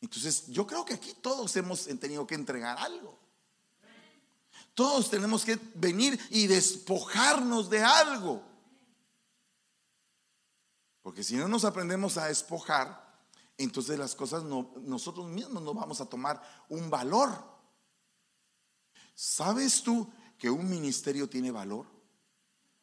Entonces, 0.00 0.48
yo 0.48 0.66
creo 0.66 0.84
que 0.84 0.94
aquí 0.94 1.14
todos 1.14 1.54
hemos 1.54 1.84
tenido 2.00 2.26
que 2.26 2.34
entregar 2.34 2.76
algo. 2.76 3.16
Todos 4.74 5.08
tenemos 5.08 5.44
que 5.44 5.56
venir 5.76 6.18
y 6.30 6.48
despojarnos 6.48 7.70
de 7.70 7.84
algo. 7.84 8.42
Porque 11.02 11.22
si 11.22 11.36
no 11.36 11.46
nos 11.46 11.64
aprendemos 11.64 12.16
a 12.16 12.26
despojar, 12.26 13.16
entonces 13.56 13.96
las 13.96 14.16
cosas 14.16 14.42
no, 14.42 14.72
nosotros 14.80 15.28
mismos 15.28 15.62
no 15.62 15.72
vamos 15.72 16.00
a 16.00 16.06
tomar 16.06 16.42
un 16.68 16.90
valor. 16.90 17.30
¿Sabes 19.14 19.84
tú 19.84 20.12
que 20.36 20.50
un 20.50 20.68
ministerio 20.68 21.28
tiene 21.28 21.52
valor? 21.52 21.95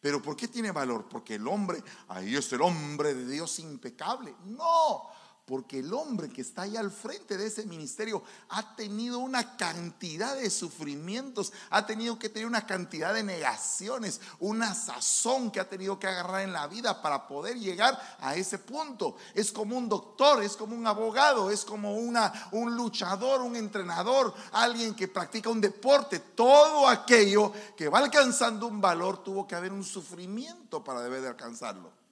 Pero 0.04 0.22
¿por 0.22 0.36
qué 0.36 0.50
tiene 0.50 0.70
valor? 0.72 1.06
Porque 1.08 1.36
el 1.36 1.48
hombre, 1.48 1.82
ahí 2.10 2.36
es 2.36 2.52
el 2.52 2.62
hombre 2.62 3.14
de 3.14 3.26
Dios 3.26 3.58
impecable. 3.60 4.36
No, 4.48 5.04
porque 5.46 5.80
el 5.80 5.94
hombre 5.94 6.30
que 6.30 6.42
está 6.42 6.62
ahí 6.62 6.78
al 6.78 6.90
frente 6.90 7.38
de 7.38 7.48
ese 7.48 7.66
ministerio 7.66 8.24
ha 8.50 8.76
tenido 8.76 9.20
una 9.20 9.58
cantidad 9.58 10.38
de 10.38 10.50
sufrimientos, 10.50 11.52
ha 11.70 11.86
tenido 11.86 12.18
que 12.18 12.30
tener 12.30 12.48
una 12.48 12.66
cantidad 12.66 13.14
de 13.14 13.24
negaciones, 13.24 14.22
una 14.40 14.74
sazón 14.74 15.52
que 15.52 15.60
ha 15.60 15.68
tenido 15.68 16.00
que 16.00 16.08
agarrar 16.08 16.42
en 16.42 16.54
la 16.54 16.68
vida 16.68 17.02
para 17.02 17.28
poder 17.28 17.60
llegar 17.60 18.00
a 18.20 18.36
ese 18.36 18.58
punto. 18.58 19.18
Es 19.34 19.52
como 19.52 19.78
un 19.78 19.90
doctor, 19.90 20.42
es 20.42 20.56
como 20.56 20.78
un 20.78 20.88
abogado, 20.88 21.52
es 21.52 21.66
como 21.66 21.98
una, 21.98 22.50
un 22.54 22.76
luchador, 22.76 23.42
un 23.42 23.58
entrenador, 23.58 24.34
alguien 24.54 24.96
que 24.96 25.10
practica 25.10 25.50
un 25.50 25.60
deporte. 25.60 26.20
Todo 26.20 26.88
aquello 26.88 27.52
que 27.76 27.90
va 27.90 28.00
alcanzando 28.00 28.68
un 28.68 28.80
valor 28.80 29.22
tuvo 29.22 29.46
que 29.46 29.56
haber 29.56 29.74
un 29.74 29.84
sufrimiento 29.84 30.82
para 30.82 31.02
deber 31.02 31.22
de 31.22 31.28
alcanzarlo. 31.28 32.03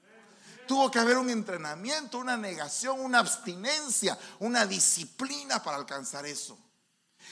Tuvo 0.71 0.89
que 0.89 0.99
haber 0.99 1.17
un 1.17 1.29
entrenamiento, 1.29 2.17
una 2.17 2.37
negación, 2.37 3.01
una 3.01 3.19
abstinencia, 3.19 4.17
una 4.39 4.65
disciplina 4.65 5.61
para 5.61 5.75
alcanzar 5.75 6.25
eso. 6.25 6.57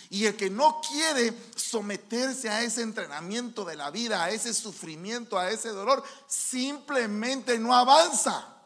Y 0.09 0.25
el 0.25 0.35
que 0.35 0.49
no 0.49 0.81
quiere 0.81 1.33
someterse 1.55 2.49
a 2.49 2.63
ese 2.63 2.81
entrenamiento 2.81 3.63
de 3.63 3.77
la 3.77 3.91
vida, 3.91 4.21
a 4.21 4.29
ese 4.29 4.53
sufrimiento, 4.53 5.39
a 5.39 5.49
ese 5.51 5.69
dolor, 5.69 6.03
simplemente 6.27 7.57
no 7.57 7.73
avanza. 7.73 8.57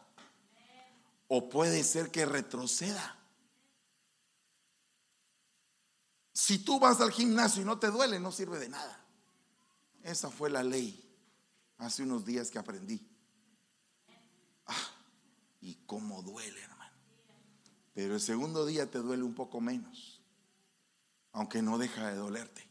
O 1.28 1.48
puede 1.48 1.84
ser 1.84 2.10
que 2.10 2.26
retroceda. 2.26 3.16
Si 6.32 6.58
tú 6.58 6.80
vas 6.80 7.00
al 7.00 7.12
gimnasio 7.12 7.62
y 7.62 7.64
no 7.64 7.78
te 7.78 7.92
duele, 7.92 8.18
no 8.18 8.32
sirve 8.32 8.58
de 8.58 8.70
nada. 8.70 9.04
Esa 10.02 10.30
fue 10.30 10.50
la 10.50 10.64
ley 10.64 11.16
hace 11.78 12.02
unos 12.02 12.24
días 12.24 12.50
que 12.50 12.58
aprendí. 12.58 13.13
Y 15.64 15.76
cómo 15.86 16.20
duele, 16.20 16.62
hermano. 16.62 16.92
Pero 17.94 18.14
el 18.14 18.20
segundo 18.20 18.66
día 18.66 18.90
te 18.90 18.98
duele 18.98 19.22
un 19.22 19.34
poco 19.34 19.62
menos, 19.62 20.20
aunque 21.32 21.62
no 21.62 21.78
deja 21.78 22.08
de 22.08 22.16
dolerte. 22.16 22.68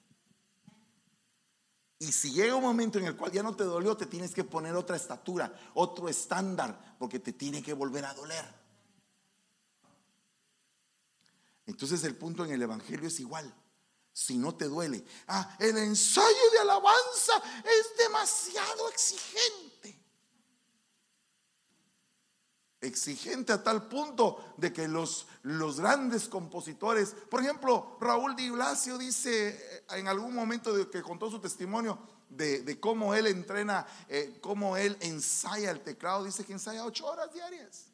Y 1.97 2.11
si 2.11 2.33
llega 2.33 2.55
un 2.55 2.61
momento 2.61 2.99
en 2.99 3.05
el 3.05 3.17
cual 3.17 3.31
ya 3.31 3.41
no 3.41 3.55
te 3.55 3.63
dolió, 3.63 3.97
te 3.97 4.05
tienes 4.05 4.35
que 4.35 4.43
poner 4.43 4.75
otra 4.75 4.95
estatura, 4.95 5.51
otro 5.73 6.07
estándar, 6.07 6.95
porque 6.99 7.17
te 7.17 7.33
tiene 7.33 7.63
que 7.63 7.73
volver 7.73 8.05
a 8.05 8.13
doler. 8.13 8.45
Entonces 11.65 12.03
el 12.03 12.15
punto 12.15 12.45
en 12.45 12.51
el 12.51 12.61
Evangelio 12.61 13.07
es 13.07 13.19
igual. 13.19 13.51
si 14.15 14.37
no 14.37 14.53
te 14.53 14.65
duele. 14.65 15.03
Ah, 15.25 15.55
el 15.57 15.75
ensayo 15.79 16.51
de 16.51 16.59
alabanza 16.59 17.41
es 17.65 17.97
demasiado 17.97 18.87
exigente. 18.89 19.72
Exigente 22.83 23.53
a 23.53 23.63
tal 23.63 23.87
punto 23.87 24.53
de 24.57 24.73
que 24.73 24.87
los, 24.87 25.25
los 25.43 25.79
grandes 25.79 26.27
compositores, 26.27 27.15
por 27.29 27.41
ejemplo, 27.41 27.97
Raúl 28.01 28.35
Di 28.35 28.49
Blasio 28.49 28.97
dice 28.97 29.49
eh, 29.49 29.85
en 29.97 30.07
algún 30.09 30.35
momento 30.35 30.75
de 30.75 30.89
que 30.89 31.01
contó 31.01 31.31
su 31.31 31.39
testimonio 31.39 31.97
de, 32.29 32.79
cómo 32.79 33.13
él 33.13 33.27
entrena, 33.27 33.85
eh, 34.09 34.37
cómo 34.41 34.75
él 34.75 34.97
ensaya 34.99 35.71
el 35.71 35.81
teclado, 35.81 36.25
dice 36.25 36.45
que 36.45 36.53
ensaya 36.53 36.85
ocho 36.85 37.05
horas 37.05 37.33
diarias. 37.33 37.87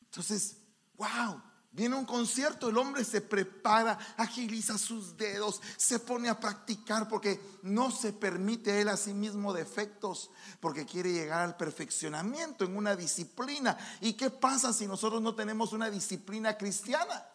Entonces, 0.00 0.56
wow, 0.96 1.42
Viene 1.74 1.96
un 1.96 2.04
concierto, 2.04 2.68
el 2.68 2.78
hombre 2.78 3.02
se 3.04 3.20
prepara, 3.20 3.98
agiliza 4.16 4.78
sus 4.78 5.16
dedos, 5.16 5.60
se 5.76 5.98
pone 5.98 6.28
a 6.28 6.38
practicar 6.38 7.08
porque 7.08 7.58
no 7.62 7.90
se 7.90 8.12
permite 8.12 8.80
él 8.80 8.88
a 8.88 8.96
sí 8.96 9.12
mismo 9.12 9.52
defectos, 9.52 10.30
porque 10.60 10.86
quiere 10.86 11.12
llegar 11.12 11.40
al 11.40 11.56
perfeccionamiento 11.56 12.64
en 12.64 12.76
una 12.76 12.94
disciplina. 12.94 13.76
¿Y 14.00 14.12
qué 14.12 14.30
pasa 14.30 14.72
si 14.72 14.86
nosotros 14.86 15.20
no 15.20 15.34
tenemos 15.34 15.72
una 15.72 15.90
disciplina 15.90 16.56
cristiana? 16.56 17.26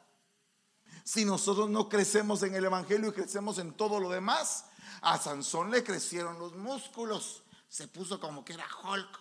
Si 1.04 1.26
nosotros 1.26 1.70
no 1.70 1.90
crecemos 1.90 2.42
en 2.44 2.56
el 2.56 2.64
Evangelio 2.64 3.10
y 3.10 3.14
crecemos 3.14 3.58
en 3.60 3.74
todo 3.74 4.00
lo 4.00 4.10
demás. 4.10 4.64
A 5.02 5.18
Sansón 5.18 5.70
le 5.70 5.84
crecieron 5.84 6.40
los 6.40 6.56
músculos, 6.56 7.44
se 7.68 7.90
puso 7.90 8.22
como 8.22 8.46
que 8.46 8.54
era 8.54 8.66
Hulk, 8.86 9.20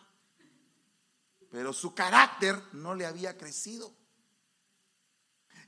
pero 1.50 1.72
su 1.72 1.92
carácter 1.92 2.62
no 2.72 2.94
le 2.94 3.04
había 3.04 3.36
crecido. 3.36 3.97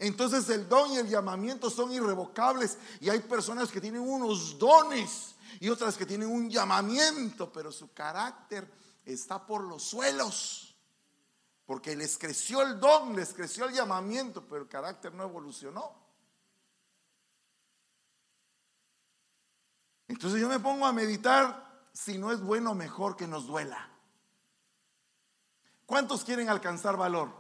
Entonces 0.01 0.49
el 0.49 0.67
don 0.67 0.91
y 0.93 0.97
el 0.97 1.09
llamamiento 1.09 1.69
son 1.69 1.93
irrevocables 1.93 2.79
y 3.01 3.11
hay 3.11 3.21
personas 3.21 3.71
que 3.71 3.83
tienen 3.83 4.01
unos 4.01 4.59
dones 4.59 5.35
y 5.61 5.69
otras 5.69 5.95
que 5.99 6.07
tienen 6.07 6.31
un 6.31 6.49
llamamiento, 6.49 7.53
pero 7.53 7.71
su 7.71 7.93
carácter 7.93 8.67
está 9.05 9.47
por 9.47 9.63
los 9.63 9.83
suelos. 9.83 10.75
Porque 11.67 11.95
les 11.95 12.17
creció 12.17 12.63
el 12.63 12.81
don, 12.81 13.15
les 13.15 13.35
creció 13.35 13.67
el 13.67 13.75
llamamiento, 13.75 14.43
pero 14.49 14.63
el 14.63 14.69
carácter 14.69 15.13
no 15.13 15.23
evolucionó. 15.23 15.95
Entonces 20.09 20.41
yo 20.41 20.49
me 20.49 20.61
pongo 20.61 20.87
a 20.87 20.95
meditar 20.95 21.89
si 21.93 22.17
no 22.17 22.33
es 22.33 22.41
bueno 22.41 22.75
mejor 22.75 23.17
que 23.17 23.27
nos 23.27 23.47
duela. 23.47 23.91
¿Cuántos 25.85 26.25
quieren 26.25 26.49
alcanzar 26.49 26.97
valor? 26.97 27.40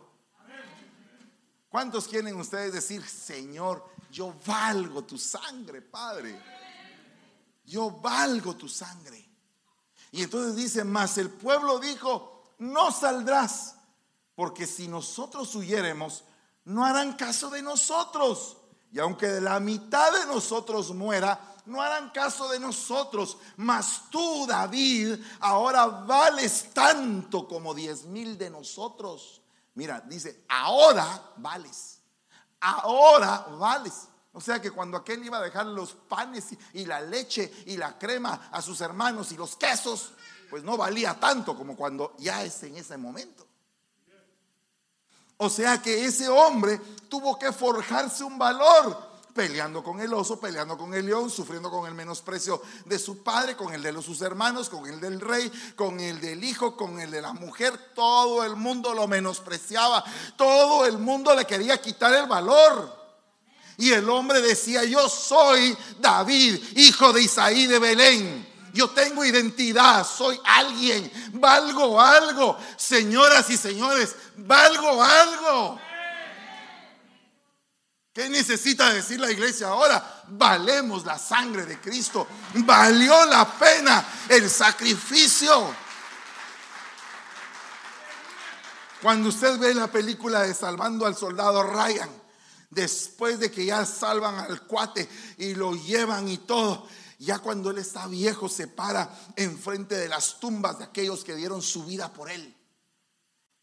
¿Cuántos 1.70 2.08
quieren 2.08 2.34
ustedes 2.34 2.72
decir, 2.72 3.06
Señor, 3.06 3.84
yo 4.10 4.34
valgo 4.44 5.04
tu 5.04 5.16
sangre, 5.16 5.80
Padre? 5.80 6.36
Yo 7.64 7.92
valgo 7.92 8.56
tu 8.56 8.68
sangre. 8.68 9.24
Y 10.10 10.24
entonces 10.24 10.56
dice, 10.56 10.82
mas 10.82 11.16
el 11.16 11.30
pueblo 11.30 11.78
dijo, 11.78 12.42
no 12.58 12.90
saldrás, 12.90 13.76
porque 14.34 14.66
si 14.66 14.88
nosotros 14.88 15.54
huyéremos, 15.54 16.24
no 16.64 16.84
harán 16.84 17.12
caso 17.12 17.50
de 17.50 17.62
nosotros. 17.62 18.56
Y 18.90 18.98
aunque 18.98 19.28
de 19.28 19.40
la 19.40 19.60
mitad 19.60 20.12
de 20.12 20.26
nosotros 20.26 20.92
muera, 20.92 21.54
no 21.66 21.80
harán 21.80 22.10
caso 22.10 22.48
de 22.48 22.58
nosotros. 22.58 23.38
Mas 23.56 24.10
tú, 24.10 24.44
David, 24.48 25.20
ahora 25.38 25.86
vales 25.86 26.70
tanto 26.74 27.46
como 27.46 27.74
diez 27.74 28.06
mil 28.06 28.36
de 28.36 28.50
nosotros. 28.50 29.39
Mira, 29.74 30.00
dice, 30.00 30.44
ahora 30.48 31.32
vales. 31.36 32.00
Ahora 32.60 33.46
vales. 33.58 34.08
O 34.32 34.40
sea 34.40 34.60
que 34.60 34.70
cuando 34.70 34.96
aquel 34.96 35.24
iba 35.24 35.38
a 35.38 35.42
dejar 35.42 35.66
los 35.66 35.92
panes 35.92 36.48
y, 36.72 36.84
la 36.84 37.00
leche 37.00 37.52
y 37.66 37.76
la 37.76 37.98
crema 37.98 38.48
a 38.52 38.62
sus 38.62 38.80
hermanos 38.80 39.32
y 39.32 39.36
los 39.36 39.56
quesos, 39.56 40.12
pues 40.48 40.62
no 40.62 40.76
valía 40.76 41.18
tanto 41.18 41.56
como 41.56 41.76
cuando 41.76 42.14
ya 42.18 42.44
es 42.44 42.62
en 42.62 42.76
ese 42.76 42.96
momento. 42.96 43.46
O 45.37 45.48
sea 45.48 45.80
que 45.80 46.04
ese 46.04 46.28
hombre 46.28 46.78
tuvo 47.09 47.38
que 47.38 47.50
forjarse 47.50 48.22
un 48.22 48.38
valor 48.38 49.10
peleando 49.40 49.83
con 49.83 49.98
el 50.03 50.12
oso, 50.12 50.38
peleando 50.38 50.76
con 50.76 50.92
el 50.92 51.07
león, 51.07 51.31
sufriendo 51.31 51.70
con 51.70 51.87
el 51.87 51.94
menosprecio 51.94 52.61
de 52.85 52.98
su 52.98 53.22
padre, 53.22 53.57
con 53.57 53.72
el 53.72 53.83
de 53.83 53.90
los, 53.90 54.05
sus 54.05 54.20
hermanos, 54.20 54.68
con 54.68 54.87
el 54.87 55.00
del 55.00 55.18
rey, 55.18 55.50
con 55.74 55.98
el 55.98 56.20
del 56.20 56.44
hijo, 56.44 56.76
con 56.76 57.00
el 57.00 57.11
de 57.11 57.22
la 57.22 57.33
mujer. 57.33 57.94
Todo 57.94 58.44
el 58.44 58.55
mundo 58.55 58.92
lo 58.92 59.09
menospreciaba, 59.09 60.05
todo 60.37 60.85
el 60.85 60.98
mundo 60.98 61.35
le 61.35 61.46
quería 61.46 61.81
quitar 61.81 62.12
el 62.12 62.26
valor. 62.26 62.94
Y 63.79 63.92
el 63.92 64.11
hombre 64.11 64.42
decía, 64.42 64.85
yo 64.85 65.09
soy 65.09 65.74
David, 65.98 66.62
hijo 66.76 67.11
de 67.14 67.22
Isaí 67.22 67.66
de 67.66 67.79
Belén. 67.79 68.46
Yo 68.74 68.90
tengo 68.90 69.24
identidad, 69.24 70.07
soy 70.07 70.38
alguien, 70.44 71.11
valgo 71.33 71.98
algo. 71.98 72.59
Señoras 72.76 73.48
y 73.48 73.57
señores, 73.57 74.14
valgo 74.37 75.03
algo. 75.03 75.81
¿Qué 78.20 78.28
necesita 78.28 78.92
decir 78.92 79.18
la 79.18 79.33
iglesia 79.33 79.68
ahora? 79.68 80.24
Valemos 80.28 81.06
la 81.06 81.18
sangre 81.18 81.64
de 81.64 81.80
Cristo. 81.80 82.26
Valió 82.52 83.24
la 83.24 83.50
pena 83.50 84.04
el 84.28 84.50
sacrificio. 84.50 85.74
Cuando 89.00 89.30
usted 89.30 89.59
ve 89.59 89.72
la 89.72 89.87
película 89.87 90.42
de 90.42 90.52
Salvando 90.52 91.06
al 91.06 91.16
Soldado 91.16 91.62
Ryan, 91.62 92.11
después 92.68 93.38
de 93.38 93.50
que 93.50 93.64
ya 93.64 93.87
salvan 93.87 94.35
al 94.35 94.66
cuate 94.66 95.09
y 95.38 95.54
lo 95.54 95.74
llevan 95.74 96.28
y 96.28 96.37
todo, 96.37 96.87
ya 97.20 97.38
cuando 97.38 97.70
él 97.70 97.78
está 97.78 98.06
viejo 98.06 98.50
se 98.50 98.66
para 98.66 99.18
enfrente 99.35 99.94
de 99.94 100.09
las 100.09 100.38
tumbas 100.38 100.76
de 100.78 100.85
aquellos 100.85 101.24
que 101.24 101.37
dieron 101.37 101.62
su 101.62 101.87
vida 101.87 102.12
por 102.12 102.28
él. 102.28 102.54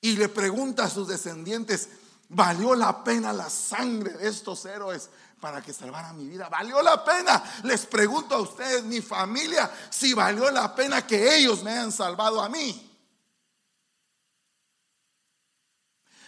Y 0.02 0.16
le 0.16 0.30
pregunta 0.30 0.86
a 0.86 0.90
sus 0.90 1.08
descendientes, 1.08 1.90
Valió 2.30 2.76
la 2.76 3.04
pena 3.04 3.32
la 3.32 3.50
sangre 3.50 4.14
de 4.14 4.28
estos 4.28 4.66
héroes 4.66 5.10
para 5.40 5.62
que 5.62 5.72
salvaran 5.72 6.18
mi 6.18 6.28
vida. 6.28 6.50
Valió 6.50 6.82
la 6.82 7.04
pena. 7.04 7.42
Les 7.64 7.86
pregunto 7.86 8.36
a 8.36 8.42
ustedes, 8.42 8.84
mi 8.84 9.02
familia, 9.02 9.72
si 9.90 10.14
valió 10.14 10.50
la 10.52 10.76
pena 10.76 11.06
que 11.06 11.38
ellos 11.38 11.64
me 11.64 11.72
hayan 11.72 11.92
salvado 11.92 12.42
a 12.42 12.50
mí. 12.50 12.84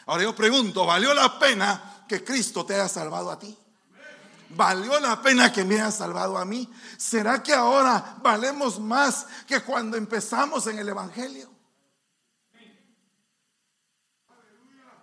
Ahora 0.05 0.23
yo 0.23 0.35
pregunto, 0.35 0.85
¿valió 0.85 1.13
la 1.13 1.37
pena 1.37 2.05
que 2.07 2.23
Cristo 2.23 2.65
te 2.65 2.75
haya 2.75 2.87
salvado 2.87 3.29
a 3.29 3.37
ti? 3.37 3.55
¿Valió 4.49 4.99
la 4.99 5.21
pena 5.21 5.53
que 5.53 5.63
me 5.63 5.75
haya 5.75 5.91
salvado 5.91 6.37
a 6.37 6.45
mí? 6.45 6.67
¿Será 6.97 7.43
que 7.43 7.53
ahora 7.53 8.15
valemos 8.21 8.79
más 8.79 9.27
que 9.45 9.61
cuando 9.61 9.97
empezamos 9.97 10.65
en 10.65 10.79
el 10.79 10.89
Evangelio? 10.89 11.51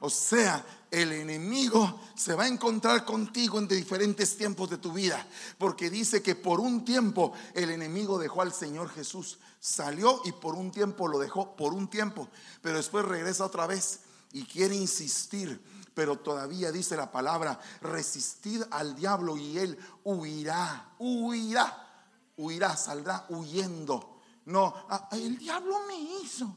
O 0.00 0.10
sea, 0.10 0.64
el 0.96 1.12
enemigo 1.12 2.00
se 2.14 2.34
va 2.34 2.44
a 2.44 2.48
encontrar 2.48 3.04
contigo 3.04 3.58
en 3.58 3.68
diferentes 3.68 4.34
tiempos 4.38 4.70
de 4.70 4.78
tu 4.78 4.94
vida, 4.94 5.26
porque 5.58 5.90
dice 5.90 6.22
que 6.22 6.34
por 6.34 6.58
un 6.58 6.86
tiempo 6.86 7.34
el 7.52 7.68
enemigo 7.68 8.18
dejó 8.18 8.40
al 8.40 8.54
Señor 8.54 8.88
Jesús, 8.88 9.38
salió 9.60 10.22
y 10.24 10.32
por 10.32 10.54
un 10.54 10.70
tiempo 10.70 11.06
lo 11.06 11.18
dejó, 11.18 11.54
por 11.54 11.74
un 11.74 11.88
tiempo, 11.88 12.30
pero 12.62 12.78
después 12.78 13.04
regresa 13.04 13.44
otra 13.44 13.66
vez 13.66 14.00
y 14.32 14.44
quiere 14.44 14.74
insistir, 14.74 15.62
pero 15.92 16.18
todavía 16.18 16.72
dice 16.72 16.96
la 16.96 17.12
palabra, 17.12 17.60
resistid 17.82 18.62
al 18.70 18.96
diablo 18.96 19.36
y 19.36 19.58
él 19.58 19.78
huirá, 20.02 20.94
huirá, 20.98 22.08
huirá, 22.38 22.74
saldrá 22.74 23.26
huyendo. 23.28 24.22
No, 24.46 24.72
ah, 24.88 25.10
el 25.12 25.36
diablo 25.36 25.76
me 25.88 26.22
hizo, 26.22 26.56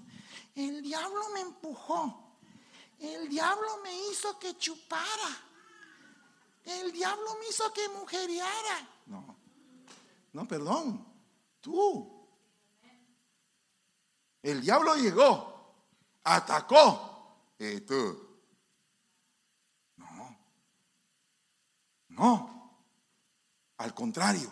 el 0.56 0.82
diablo 0.82 1.24
me 1.34 1.42
empujó. 1.42 2.29
El 3.00 3.30
diablo 3.30 3.80
me 3.82 4.10
hizo 4.10 4.38
que 4.38 4.58
chupara. 4.58 5.44
El 6.64 6.92
diablo 6.92 7.38
me 7.40 7.48
hizo 7.48 7.72
que 7.74 7.88
mujeriara. 7.90 8.88
No, 9.06 9.38
no, 10.34 10.48
perdón. 10.48 11.06
Tú. 11.62 12.28
El 14.42 14.62
diablo 14.62 14.96
llegó, 14.96 15.84
atacó. 16.24 17.06
Y 17.58 17.82
tú. 17.82 18.28
No. 19.98 20.38
No. 22.10 22.80
Al 23.78 23.94
contrario, 23.94 24.50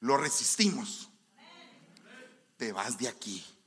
lo 0.00 0.16
resistimos. 0.16 1.08
Te 2.56 2.72
vas 2.72 2.98
de 2.98 3.08
aquí 3.08 3.57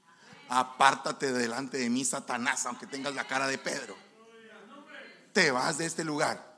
apártate 0.51 1.31
delante 1.31 1.77
de 1.77 1.89
mí, 1.89 2.03
Satanás, 2.03 2.65
aunque 2.65 2.85
tengas 2.85 3.15
la 3.15 3.25
cara 3.25 3.47
de 3.47 3.57
Pedro. 3.57 3.95
Te 5.31 5.49
vas 5.49 5.77
de 5.77 5.85
este 5.85 6.03
lugar. 6.03 6.51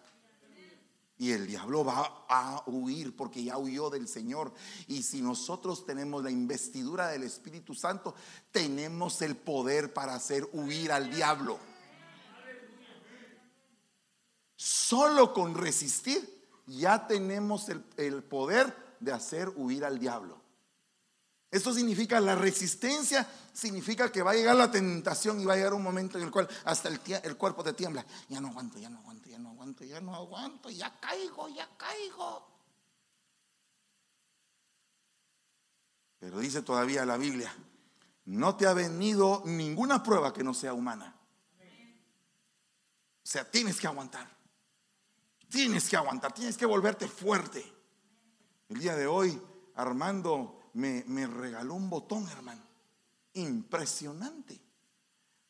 Y 1.20 1.32
el 1.32 1.46
diablo 1.46 1.86
va 1.86 2.26
a 2.28 2.64
huir 2.66 3.16
porque 3.16 3.44
ya 3.44 3.60
huyó 3.60 3.92
del 3.92 4.08
Señor. 4.08 4.52
Y 4.88 5.04
si 5.04 5.22
nosotros 5.22 5.86
tenemos 5.86 6.24
la 6.24 6.32
investidura 6.32 7.10
del 7.10 7.22
Espíritu 7.22 7.76
Santo, 7.76 8.16
tenemos 8.52 9.22
el 9.22 9.38
poder 9.38 9.94
para 9.94 10.16
hacer 10.16 10.50
huir 10.54 10.92
al 10.92 11.12
diablo. 11.12 11.60
Solo 14.56 15.34
con 15.34 15.54
resistir 15.54 16.48
ya 16.66 17.06
tenemos 17.06 17.70
el, 17.70 17.86
el 17.98 18.24
poder 18.24 18.76
de 19.00 19.12
hacer 19.12 19.50
huir 19.56 19.86
al 19.86 20.00
diablo. 20.00 20.43
Esto 21.54 21.72
significa 21.72 22.20
la 22.20 22.34
resistencia, 22.34 23.30
significa 23.54 24.12
que 24.12 24.24
va 24.24 24.32
a 24.32 24.34
llegar 24.34 24.56
la 24.56 24.72
tentación 24.72 25.40
y 25.40 25.46
va 25.46 25.54
a 25.54 25.58
llegar 25.58 25.76
un 25.76 25.84
momento 25.84 26.18
en 26.18 26.24
el 26.24 26.32
cual 26.32 26.50
hasta 26.66 26.90
el, 26.90 27.38
cuerpo 27.38 27.64
te 27.64 27.74
tiembla. 27.74 28.04
Ya 28.28 28.42
no 28.42 28.48
aguanto, 28.48 28.80
ya 28.80 28.90
no 28.90 28.98
aguanto, 28.98 29.30
ya 29.30 29.38
no 29.38 29.50
aguanto, 29.50 29.84
ya 29.84 30.02
no 30.02 30.16
aguanto, 30.16 30.72
ya 30.72 31.00
caigo, 31.00 31.48
ya 31.50 31.70
caigo. 31.78 32.48
Pero 36.18 36.40
dice 36.40 36.64
todavía 36.64 37.06
la 37.06 37.18
Biblia, 37.18 37.54
no 38.26 38.56
te 38.56 38.66
ha 38.66 38.74
venido 38.74 39.44
ninguna 39.46 40.02
prueba 40.02 40.34
que 40.34 40.44
no 40.44 40.56
sea 40.56 40.74
humana. 40.74 41.16
O 41.60 43.28
sea, 43.28 43.48
tienes 43.52 43.80
que 43.80 43.86
aguantar. 43.86 44.28
Tienes 45.50 45.88
que 45.88 45.98
aguantar, 45.98 46.34
tienes 46.34 46.58
que 46.58 46.66
volverte 46.66 47.08
fuerte. 47.08 47.64
El 48.70 48.80
día 48.80 48.96
de 48.96 49.06
hoy, 49.06 49.40
Armando 49.76 50.63
me, 50.74 51.28
regaló 51.28 51.76
un 51.76 51.90
botón, 51.90 52.28
hermano. 52.30 52.62
Impresionante. 53.34 54.60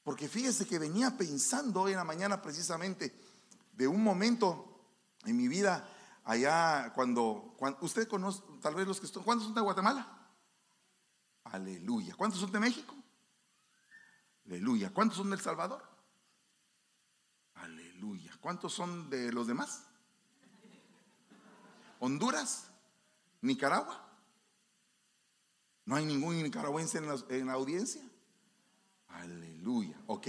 Porque 0.03 0.27
fíjese 0.27 0.65
que 0.65 0.79
venía 0.79 1.17
pensando 1.17 1.81
hoy 1.81 1.91
en 1.91 1.97
la 1.97 2.03
mañana 2.03 2.41
precisamente 2.41 3.13
de 3.73 3.87
un 3.87 4.03
momento 4.03 4.81
en 5.25 5.37
mi 5.37 5.47
vida 5.47 5.89
allá 6.25 6.91
cuando, 6.93 7.55
usted 7.81 8.07
conoce, 8.07 8.41
tal 8.61 8.75
vez 8.75 8.85
los 8.85 8.99
que 8.99 9.05
están, 9.05 9.23
¿cuántos 9.23 9.45
son 9.45 9.55
de 9.55 9.61
Guatemala? 9.61 10.19
Aleluya. 11.45 12.15
¿Cuántos 12.15 12.39
son 12.39 12.51
de 12.51 12.59
México? 12.59 12.95
Aleluya. 14.45 14.93
¿Cuántos 14.93 15.17
son 15.17 15.29
del 15.29 15.39
Salvador? 15.39 15.83
Aleluya. 17.55 18.31
¿Cuántos 18.41 18.73
son 18.73 19.09
de 19.09 19.31
los 19.31 19.47
demás? 19.47 19.85
Honduras, 21.99 22.67
Nicaragua. 23.41 24.12
¿No 25.85 25.95
hay 25.95 26.05
ningún 26.05 26.41
nicaragüense 26.41 26.97
en 26.97 27.07
la, 27.47 27.53
audiencia? 27.53 28.01
Aleluya. 29.09 29.95
Ok. 30.07 30.27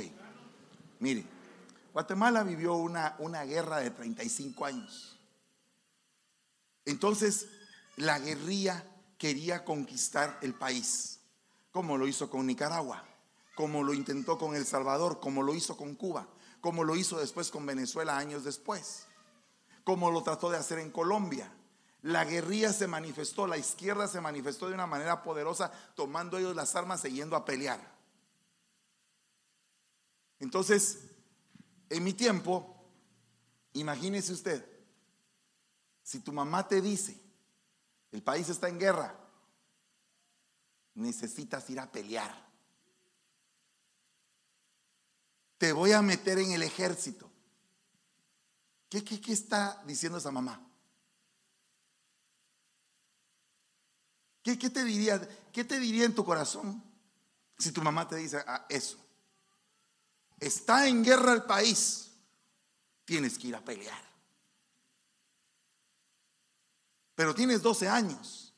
Mire, 0.98 1.24
Guatemala 1.92 2.42
vivió 2.42 2.74
una, 2.74 3.14
una 3.18 3.44
guerra 3.44 3.78
de 3.78 3.90
35 3.90 4.64
años. 4.64 5.18
Entonces, 6.84 7.48
la 7.96 8.18
guerrilla 8.18 8.84
quería 9.16 9.64
conquistar 9.64 10.38
el 10.42 10.54
país, 10.54 11.20
como 11.70 11.96
lo 11.96 12.08
hizo 12.08 12.28
con 12.28 12.46
Nicaragua, 12.46 13.04
como 13.54 13.82
lo 13.82 13.94
intentó 13.94 14.38
con 14.38 14.56
El 14.56 14.66
Salvador, 14.66 15.20
como 15.20 15.42
lo 15.42 15.54
hizo 15.54 15.76
con 15.76 15.94
Cuba, 15.94 16.28
como 16.60 16.84
lo 16.84 16.96
hizo 16.96 17.18
después 17.20 17.50
con 17.50 17.64
Venezuela 17.64 18.18
años 18.18 18.44
después, 18.44 19.06
como 19.84 20.10
lo 20.10 20.22
trató 20.22 20.50
de 20.50 20.58
hacer 20.58 20.78
en 20.78 20.90
Colombia, 20.90 21.50
la 22.04 22.26
guerrilla 22.26 22.70
se 22.70 22.86
manifestó, 22.86 23.46
la 23.46 23.56
izquierda 23.56 24.06
se 24.06 24.20
manifestó 24.20 24.68
de 24.68 24.74
una 24.74 24.86
manera 24.86 25.22
poderosa, 25.22 25.72
tomando 25.94 26.36
ellos 26.36 26.54
las 26.54 26.76
armas 26.76 27.02
e 27.06 27.10
yendo 27.10 27.34
a 27.34 27.46
pelear. 27.46 27.80
Entonces, 30.38 30.98
en 31.88 32.04
mi 32.04 32.12
tiempo, 32.12 32.76
imagínese 33.72 34.34
usted, 34.34 34.68
si 36.02 36.20
tu 36.20 36.30
mamá 36.30 36.68
te 36.68 36.82
dice, 36.82 37.18
el 38.12 38.22
país 38.22 38.50
está 38.50 38.68
en 38.68 38.78
guerra, 38.78 39.18
necesitas 40.96 41.70
ir 41.70 41.80
a 41.80 41.90
pelear. 41.90 42.52
Te 45.56 45.72
voy 45.72 45.92
a 45.92 46.02
meter 46.02 46.38
en 46.38 46.52
el 46.52 46.62
ejército. 46.64 47.30
¿Qué, 48.90 49.02
qué, 49.02 49.18
qué 49.22 49.32
está 49.32 49.82
diciendo 49.86 50.18
esa 50.18 50.30
mamá? 50.30 50.63
¿Qué, 54.44 54.56
te 54.56 54.84
diría, 54.84 55.26
¿Qué 55.52 55.64
te 55.64 55.80
diría 55.80 56.04
en 56.04 56.14
tu 56.14 56.22
corazón 56.22 56.84
si 57.56 57.72
tu 57.72 57.80
mamá 57.80 58.06
te 58.06 58.16
dice 58.16 58.44
ah, 58.46 58.66
eso? 58.68 58.98
Está 60.38 60.86
en 60.86 61.02
guerra 61.02 61.32
el 61.32 61.44
país, 61.44 62.12
tienes 63.06 63.38
que 63.38 63.48
ir 63.48 63.56
a 63.56 63.64
pelear. 63.64 64.04
Pero 67.14 67.34
tienes 67.34 67.62
12 67.62 67.88
años. 67.88 68.54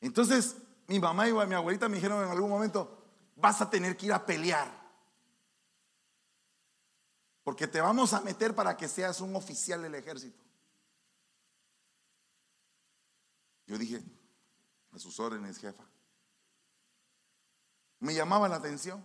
Entonces, 0.00 0.56
mi 0.86 0.98
mamá 0.98 1.28
y 1.28 1.32
mi 1.34 1.54
abuelita 1.54 1.90
me 1.90 1.96
dijeron 1.96 2.24
en 2.24 2.30
algún 2.30 2.48
momento, 2.48 3.04
vas 3.36 3.60
a 3.60 3.68
tener 3.68 3.98
que 3.98 4.06
ir 4.06 4.14
a 4.14 4.24
pelear. 4.24 4.72
Porque 7.44 7.66
te 7.66 7.82
vamos 7.82 8.14
a 8.14 8.22
meter 8.22 8.54
para 8.54 8.78
que 8.78 8.88
seas 8.88 9.20
un 9.20 9.36
oficial 9.36 9.82
del 9.82 9.96
ejército. 9.96 10.47
Yo 13.68 13.76
dije, 13.76 14.02
a 14.92 14.98
sus 14.98 15.20
órdenes, 15.20 15.58
jefa. 15.58 15.84
Me 18.00 18.14
llamaba 18.14 18.48
la 18.48 18.56
atención 18.56 19.04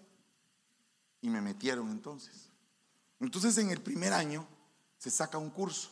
y 1.21 1.29
me 1.29 1.41
metieron 1.41 1.89
entonces. 1.91 2.49
Entonces 3.19 3.57
en 3.57 3.69
el 3.69 3.81
primer 3.81 4.13
año 4.13 4.47
se 4.97 5.11
saca 5.11 5.37
un 5.37 5.49
curso 5.49 5.91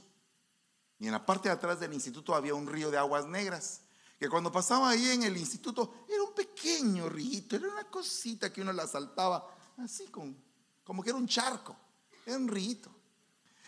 y 0.99 1.07
en 1.07 1.11
la 1.11 1.25
parte 1.25 1.49
de 1.49 1.53
atrás 1.53 1.79
del 1.79 1.93
instituto 1.93 2.33
había 2.33 2.55
un 2.55 2.67
río 2.67 2.89
de 2.89 2.97
aguas 2.97 3.25
negras 3.25 3.81
que 4.17 4.29
cuando 4.29 4.51
pasaba 4.51 4.89
ahí 4.89 5.09
en 5.09 5.23
el 5.23 5.35
instituto 5.35 6.05
era 6.07 6.21
un 6.23 6.33
pequeño 6.33 7.09
río, 7.09 7.43
era 7.49 7.67
una 7.67 7.85
cosita 7.85 8.53
que 8.53 8.61
uno 8.61 8.71
la 8.71 8.87
saltaba 8.87 9.51
así 9.77 10.07
con, 10.07 10.37
como 10.83 11.03
que 11.03 11.09
era 11.09 11.17
un 11.17 11.27
charco, 11.27 11.75
era 12.25 12.37
un 12.37 12.47
río. 12.47 12.77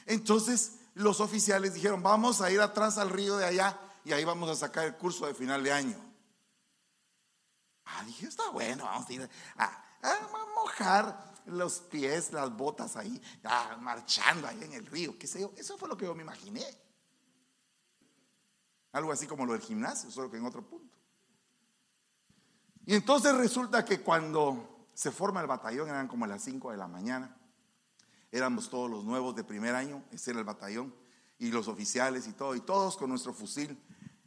Entonces 0.05 0.73
los 0.93 1.19
oficiales 1.19 1.73
dijeron, 1.73 2.03
vamos 2.03 2.39
a 2.39 2.51
ir 2.51 2.61
atrás 2.61 2.97
al 2.97 3.09
río 3.09 3.35
de 3.37 3.45
allá 3.45 3.79
y 4.05 4.11
ahí 4.11 4.25
vamos 4.25 4.49
a 4.49 4.55
sacar 4.55 4.85
el 4.85 4.95
curso 4.95 5.25
de 5.25 5.33
final 5.33 5.63
de 5.63 5.71
año. 5.71 5.97
Ah, 7.85 8.03
dije, 8.05 8.27
está 8.27 8.49
bueno, 8.49 8.85
vamos 8.85 9.09
a 9.09 9.13
ir 9.13 9.29
a, 9.57 9.83
mojar 10.55 11.33
los 11.45 11.79
pies, 11.79 12.31
las 12.31 12.55
botas 12.55 12.95
ahí, 12.95 13.21
marchando 13.79 14.47
ahí 14.47 14.63
en 14.63 14.73
el 14.73 14.85
río, 14.85 15.17
qué 15.17 15.27
sé 15.27 15.41
yo. 15.41 15.53
Eso 15.57 15.77
fue 15.77 15.89
lo 15.89 15.97
que 15.97 16.05
yo 16.05 16.15
me 16.15 16.23
imaginé. 16.23 16.65
Algo 18.93 19.11
así 19.11 19.27
como 19.27 19.45
lo 19.45 19.53
del 19.53 19.61
gimnasio, 19.61 20.11
solo 20.11 20.29
que 20.29 20.37
en 20.37 20.45
otro 20.45 20.65
punto. 20.65 20.95
Y 22.85 22.95
entonces 22.95 23.35
resulta 23.35 23.83
que 23.83 24.01
cuando 24.01 24.87
se 24.93 25.11
forma 25.11 25.41
el 25.41 25.47
batallón, 25.47 25.89
eran 25.89 26.07
como 26.07 26.27
las 26.27 26.43
5 26.43 26.71
de 26.71 26.77
la 26.77 26.87
mañana, 26.87 27.35
éramos 28.31 28.69
todos 28.69 28.89
los 28.89 29.03
nuevos 29.03 29.35
de 29.35 29.43
primer 29.43 29.75
año, 29.75 30.03
ese 30.11 30.31
era 30.31 30.39
el 30.39 30.45
batallón, 30.45 30.93
y 31.39 31.51
los 31.51 31.67
oficiales 31.67 32.27
y 32.27 32.33
todo, 32.33 32.55
y 32.55 32.61
todos 32.61 32.97
con 32.97 33.09
nuestro 33.09 33.33
fusil 33.33 33.77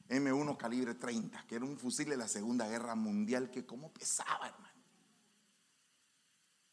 M1 0.09 0.57
calibre 0.57 0.95
30, 0.95 1.47
que 1.47 1.57
era 1.57 1.65
un 1.65 1.79
fusil 1.79 2.09
de 2.09 2.17
la 2.17 2.29
Segunda 2.29 2.69
Guerra 2.69 2.95
Mundial 2.95 3.51
que 3.51 3.67
como 3.67 3.93
pesaba, 3.93 4.49
hermano. 4.49 4.67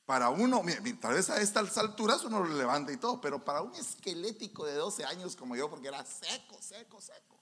Para 0.05 0.29
uno, 0.29 0.61
tal 0.99 1.13
vez 1.13 1.29
a 1.29 1.41
estas 1.41 1.77
alturas 1.77 2.23
uno 2.25 2.43
lo 2.43 2.53
levanta 2.53 2.91
y 2.91 2.97
todo, 2.97 3.21
pero 3.21 3.43
para 3.43 3.61
un 3.61 3.73
esquelético 3.75 4.65
de 4.65 4.73
12 4.73 5.05
años 5.05 5.35
como 5.35 5.55
yo, 5.55 5.69
porque 5.69 5.87
era 5.87 6.03
seco, 6.05 6.61
seco, 6.61 6.99
seco. 6.99 7.39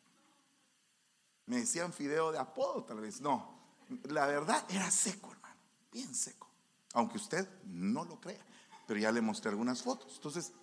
Me 1.48 1.58
decían 1.58 1.92
fideo 1.92 2.32
de 2.32 2.38
apodo, 2.38 2.84
tal 2.84 3.02
vez. 3.02 3.20
No, 3.20 3.60
la 4.04 4.28
verdad 4.28 4.64
era 4.70 4.92
seco, 4.92 5.32
hermano, 5.32 5.56
bien 5.92 6.14
seco. 6.14 6.48
Aunque 6.94 7.18
usted 7.18 7.48
no 7.66 8.06
lo 8.06 8.22
crea, 8.22 8.46
pero 8.86 9.00
ya 9.00 9.12
le 9.12 9.22
mostré 9.22 9.50
algunas 9.50 9.82
fotos. 9.82 10.14
Entonces, 10.16 10.54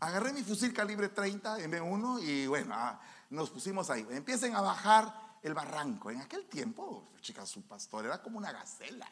agarré 0.00 0.32
mi 0.32 0.42
fusil 0.42 0.72
calibre 0.72 1.08
30 1.08 1.60
M1 1.60 2.22
y 2.22 2.46
bueno, 2.48 2.74
ah, 2.76 3.00
nos 3.30 3.50
pusimos 3.50 3.90
ahí. 3.90 4.06
Empiecen 4.10 4.54
a 4.54 4.60
bajar 4.60 5.38
el 5.42 5.54
barranco. 5.54 6.10
En 6.10 6.20
aquel 6.20 6.46
tiempo, 6.46 7.12
chicas, 7.20 7.48
su 7.48 7.66
pastor 7.66 8.06
era 8.06 8.22
como 8.22 8.38
una 8.38 8.52
gacela, 8.52 9.10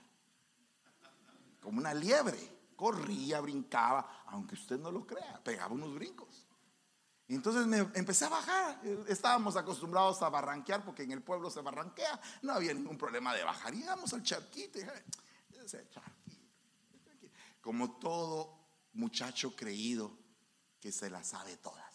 como 1.60 1.78
una 1.78 1.94
liebre. 1.94 2.54
Corría, 2.76 3.40
brincaba, 3.40 4.24
aunque 4.26 4.54
usted 4.54 4.78
no 4.78 4.90
lo 4.90 5.06
crea, 5.06 5.42
pegaba 5.42 5.72
unos 5.72 5.94
brincos. 5.94 6.46
Y 7.28 7.34
entonces 7.34 7.66
me 7.66 7.78
empecé 7.78 8.26
a 8.26 8.28
bajar. 8.28 8.80
Estábamos 9.08 9.56
acostumbrados 9.56 10.22
a 10.22 10.28
barranquear 10.28 10.84
porque 10.84 11.02
en 11.02 11.10
el 11.12 11.22
pueblo 11.22 11.50
se 11.50 11.60
barranquea. 11.60 12.20
No 12.42 12.52
había 12.52 12.72
ningún 12.72 12.96
problema 12.96 13.34
de 13.34 13.42
bajar. 13.42 13.74
Íbamos 13.74 14.12
al 14.12 14.22
charquito. 14.22 14.78
Como 17.60 17.98
todo 17.98 18.56
muchacho 18.92 19.56
creído 19.56 20.16
que 20.78 20.92
se 20.92 21.10
la 21.10 21.24
sabe 21.24 21.56
toda. 21.56 21.85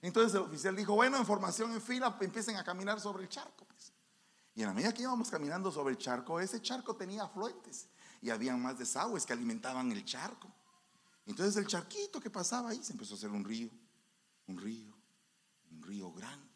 Entonces 0.00 0.34
el 0.34 0.42
oficial 0.42 0.76
dijo, 0.76 0.94
bueno, 0.94 1.16
en 1.16 1.26
formación 1.26 1.72
en 1.72 1.82
fila, 1.82 2.16
empiecen 2.20 2.56
a 2.56 2.64
caminar 2.64 3.00
sobre 3.00 3.24
el 3.24 3.28
charco. 3.28 3.64
Pues. 3.64 3.92
Y 4.54 4.62
en 4.62 4.68
la 4.68 4.74
medida 4.74 4.92
que 4.92 5.02
íbamos 5.02 5.30
caminando 5.30 5.70
sobre 5.72 5.92
el 5.92 5.98
charco, 5.98 6.40
ese 6.40 6.60
charco 6.62 6.94
tenía 6.94 7.24
afluentes 7.24 7.88
y 8.20 8.30
había 8.30 8.56
más 8.56 8.78
desagües 8.78 9.26
que 9.26 9.32
alimentaban 9.32 9.90
el 9.92 10.04
charco. 10.04 10.48
Entonces 11.26 11.56
el 11.56 11.66
charquito 11.66 12.20
que 12.20 12.30
pasaba 12.30 12.70
ahí 12.70 12.82
se 12.82 12.92
empezó 12.92 13.14
a 13.14 13.16
hacer 13.18 13.30
un 13.30 13.44
río, 13.44 13.70
un 14.46 14.58
río, 14.58 14.96
un 15.70 15.82
río 15.82 16.12
grande, 16.12 16.48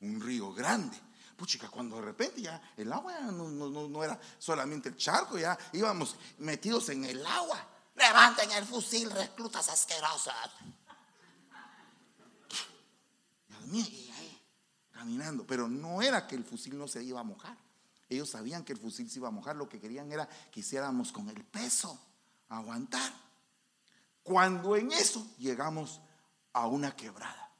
un 0.00 0.20
río 0.20 0.52
grande. 0.52 0.96
Puchica, 1.36 1.68
cuando 1.68 1.96
de 1.96 2.02
repente 2.02 2.42
ya 2.42 2.60
el 2.76 2.92
agua 2.92 3.18
no, 3.20 3.48
no 3.48 4.04
era 4.04 4.20
solamente 4.38 4.90
el 4.90 4.96
charco, 4.96 5.38
ya 5.38 5.58
íbamos 5.72 6.16
metidos 6.38 6.90
en 6.90 7.04
el 7.04 7.24
agua. 7.26 7.66
levanten 7.94 8.50
el 8.52 8.64
fusil, 8.64 9.10
reclutas 9.10 9.68
asquerosos. 9.68 10.34
Caminando. 14.90 15.46
Pero 15.46 15.68
no 15.68 16.02
era 16.02 16.26
que 16.26 16.34
el 16.34 16.44
fusil 16.44 16.78
no 16.78 16.88
se 16.88 17.02
iba 17.02 17.20
a 17.20 17.24
mojar. 17.24 17.56
Ellos 18.08 18.30
sabían 18.30 18.64
que 18.64 18.72
el 18.72 18.78
fusil 18.78 19.10
se 19.10 19.18
iba 19.18 19.28
a 19.28 19.32
mojar. 19.32 19.56
Lo 19.56 19.68
que 19.68 19.80
querían 19.80 20.10
era 20.12 20.28
que 20.50 20.60
hiciéramos 20.60 21.12
con 21.12 21.28
el 21.28 21.44
peso, 21.44 21.98
aguantar. 22.48 23.12
Cuando 24.22 24.76
en 24.76 24.92
eso 24.92 25.26
llegamos 25.38 26.00
a 26.52 26.66
una 26.66 26.94
quebrada. 26.94 27.50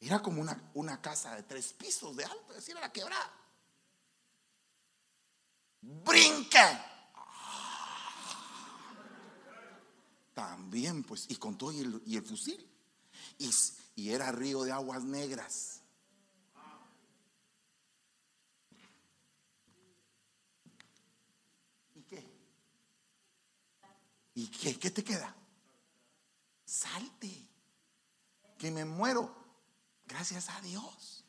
Era 0.00 0.22
como 0.22 0.40
una, 0.40 0.70
una 0.74 1.00
casa 1.00 1.34
de 1.34 1.42
tres 1.42 1.72
pisos 1.72 2.16
de 2.16 2.24
alto, 2.24 2.52
decir, 2.52 2.76
era 2.76 2.92
quebrada. 2.92 3.32
Brinca. 5.80 6.84
También, 10.34 11.02
pues, 11.02 11.26
y 11.28 11.36
con 11.36 11.58
todo 11.58 11.72
y 11.72 12.16
el, 12.16 12.22
fusil. 12.24 12.64
Y, 13.36 14.10
era 14.10 14.32
río 14.32 14.62
de 14.62 14.72
aguas 14.72 15.02
negras. 15.04 15.82
¿Y 21.94 22.02
qué? 22.02 22.24
¿Y 24.34 24.46
qué? 24.48 24.78
¿Qué 24.78 24.90
te 24.90 25.04
queda? 25.04 25.34
Salte. 26.64 27.48
Que 28.56 28.70
me 28.70 28.84
muero. 28.84 29.34
Gracias 30.06 30.48
a 30.48 30.60
Dios. 30.62 31.24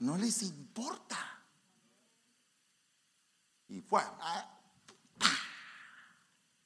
No 0.00 0.16
les 0.16 0.42
importa. 0.42 1.44
Y 3.68 3.80
fue. 3.80 4.02
Ah, 4.02 4.58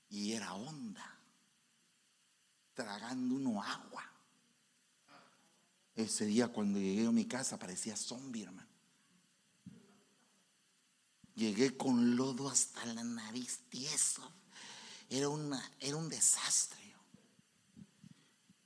y 0.08 0.32
era 0.32 0.54
onda. 0.54 1.15
Tragando 2.76 3.34
uno 3.34 3.60
agua. 3.60 4.04
Ese 5.96 6.26
día 6.26 6.46
cuando 6.46 6.78
llegué 6.78 7.06
a 7.06 7.10
mi 7.10 7.24
casa 7.24 7.58
parecía 7.58 7.96
zombie, 7.96 8.44
hermano. 8.44 8.68
Llegué 11.34 11.76
con 11.76 12.14
lodo 12.14 12.48
hasta 12.48 12.86
la 12.86 13.02
nariz 13.02 13.62
tieso. 13.68 14.30
Era, 15.10 15.28
una, 15.28 15.60
era 15.80 15.96
un 15.96 16.08
desastre. 16.08 16.94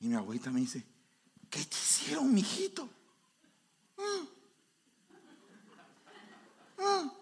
Y 0.01 0.09
mi 0.09 0.15
abuelita 0.15 0.51
me 0.51 0.61
dice, 0.61 0.85
¿Qué 1.51 1.65
te 1.65 1.77
hicieron, 1.77 2.33
mijito? 2.33 2.89
Mm. 3.97 4.29
Mm. 6.83 7.13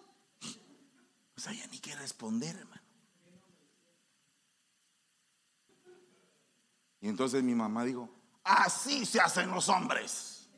No 1.36 1.42
sabía 1.42 1.66
ni 1.68 1.78
qué 1.78 1.96
responder, 1.96 2.56
hermano. 2.56 2.82
Y 7.00 7.08
entonces 7.08 7.42
mi 7.42 7.54
mamá 7.54 7.84
dijo, 7.84 8.08
así 8.44 9.06
se 9.06 9.20
hacen 9.20 9.50
los 9.50 9.68
hombres. 9.68 10.48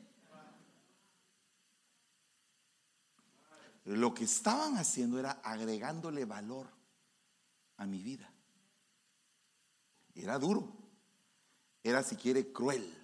Lo 3.85 4.13
que 4.13 4.23
estaban 4.23 4.77
haciendo 4.77 5.19
era 5.19 5.31
agregándole 5.43 6.25
valor 6.25 6.67
a 7.77 7.85
mi 7.85 8.01
vida. 8.01 8.31
Era 10.13 10.37
duro, 10.37 10.71
era 11.83 12.03
si 12.03 12.15
quiere 12.15 12.51
cruel 12.51 13.01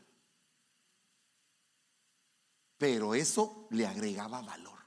pero 2.77 3.15
eso 3.15 3.67
le 3.71 3.87
agregaba 3.87 4.41
valor. 4.41 4.77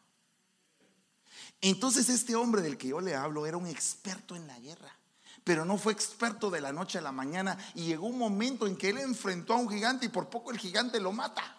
Entonces 1.60 2.08
este 2.08 2.34
hombre 2.36 2.62
del 2.62 2.78
que 2.78 2.88
yo 2.88 3.00
le 3.00 3.14
hablo 3.14 3.46
era 3.46 3.56
un 3.56 3.66
experto 3.66 4.34
en 4.34 4.46
la 4.46 4.58
guerra, 4.60 4.96
pero 5.44 5.64
no 5.64 5.78
fue 5.78 5.92
experto 5.92 6.50
de 6.50 6.60
la 6.60 6.72
noche 6.72 6.98
a 6.98 7.02
la 7.02 7.12
mañana 7.12 7.58
y 7.74 7.84
llegó 7.84 8.06
un 8.06 8.18
momento 8.18 8.66
en 8.66 8.76
que 8.76 8.90
él 8.90 8.98
enfrentó 8.98 9.54
a 9.54 9.56
un 9.56 9.68
gigante 9.68 10.06
y 10.06 10.10
por 10.10 10.28
poco 10.28 10.50
el 10.50 10.58
gigante 10.58 11.00
lo 11.00 11.12
mata. 11.12 11.56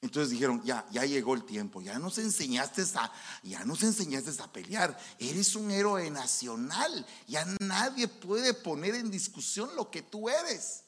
Entonces 0.00 0.30
dijeron, 0.30 0.62
ya, 0.62 0.86
ya 0.90 1.04
llegó 1.04 1.34
el 1.34 1.44
tiempo, 1.44 1.80
ya 1.80 1.98
nos 1.98 2.18
enseñaste 2.18 2.82
a, 2.94 3.12
ya 3.42 3.64
nos 3.64 3.82
enseñaste 3.82 4.40
a 4.40 4.52
pelear, 4.52 4.96
eres 5.18 5.56
un 5.56 5.72
héroe 5.72 6.08
nacional, 6.10 7.04
ya 7.26 7.44
nadie 7.60 8.06
puede 8.06 8.54
poner 8.54 8.94
en 8.94 9.10
discusión 9.10 9.74
lo 9.74 9.90
que 9.90 10.02
tú 10.02 10.28
eres. 10.28 10.84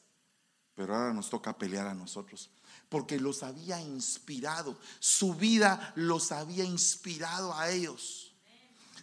Pero 0.75 0.95
ahora 0.95 1.13
nos 1.13 1.29
toca 1.29 1.57
pelear 1.57 1.87
a 1.87 1.93
nosotros 1.93 2.49
porque 2.91 3.21
los 3.21 3.41
había 3.41 3.79
inspirado. 3.79 4.77
Su 4.99 5.33
vida 5.33 5.93
los 5.95 6.33
había 6.33 6.65
inspirado 6.65 7.53
a 7.53 7.69
ellos. 7.69 8.30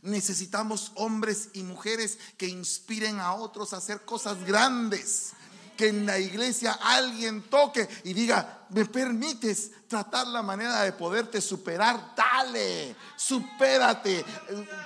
Necesitamos 0.08 0.92
hombres 0.94 1.50
y 1.52 1.62
mujeres 1.62 2.18
que 2.38 2.46
inspiren 2.46 3.20
a 3.20 3.34
otros 3.34 3.72
a 3.72 3.76
hacer 3.76 4.04
cosas 4.06 4.42
grandes. 4.44 5.32
Que 5.76 5.88
en 5.88 6.06
la 6.06 6.18
iglesia 6.18 6.78
alguien 6.82 7.42
toque 7.42 7.88
y 8.02 8.12
diga, 8.12 8.66
¿me 8.70 8.84
permites 8.86 9.70
tratar 9.86 10.26
la 10.26 10.42
manera 10.42 10.82
de 10.82 10.92
poderte 10.92 11.40
superar? 11.40 12.14
Dale, 12.16 12.96
supérate, 13.16 14.24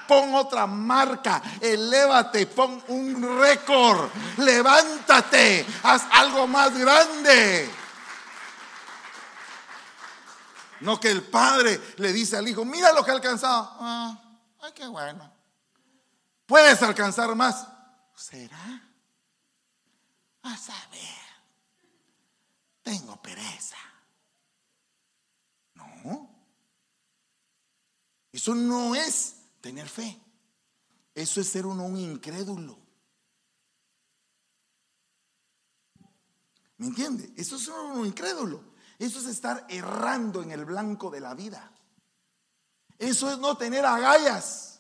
pon 0.06 0.35
otra 0.35 0.66
marca, 0.66 1.42
elévate, 1.61 2.46
pon 2.46 2.82
un 2.88 3.40
récord, 3.40 4.11
levántate, 4.37 5.64
haz 5.82 6.02
algo 6.11 6.46
más 6.46 6.76
grande. 6.76 7.70
No 10.80 11.00
que 11.00 11.11
el 11.11 11.22
padre 11.22 11.80
le 11.96 12.12
dice 12.12 12.37
al 12.37 12.48
hijo, 12.48 12.64
mira 12.64 12.92
lo 12.92 13.04
que 13.04 13.12
ha 13.12 13.14
alcanzado. 13.14 13.76
Ah, 13.80 14.31
ay, 14.62 14.72
qué 14.72 14.87
bueno. 14.87 15.31
¿Puedes 16.46 16.83
alcanzar 16.83 17.35
más? 17.35 17.68
¿Será? 18.16 18.88
A 20.42 20.57
saber. 20.57 21.22
Tengo 22.83 23.20
pereza. 23.20 23.77
No. 25.75 26.31
Eso 28.33 28.55
no 28.55 28.94
es 28.94 29.37
tener 29.61 29.88
fe. 29.88 30.18
Eso 31.14 31.40
es 31.40 31.48
ser 31.48 31.66
uno 31.66 31.85
un 31.85 31.98
incrédulo. 31.98 32.79
¿Me 36.79 36.87
entiende? 36.87 37.33
Eso 37.37 37.57
es 37.57 37.64
ser 37.64 37.75
un 37.75 38.07
incrédulo. 38.07 38.72
Eso 38.98 39.18
es 39.20 39.27
estar 39.27 39.66
errando 39.68 40.42
en 40.42 40.53
el 40.53 40.64
blanco 40.64 41.11
de 41.11 41.20
la 41.20 41.35
vida. 41.35 41.72
Eso 43.02 43.28
es 43.32 43.38
no 43.38 43.56
tener 43.56 43.84
agallas. 43.84 44.78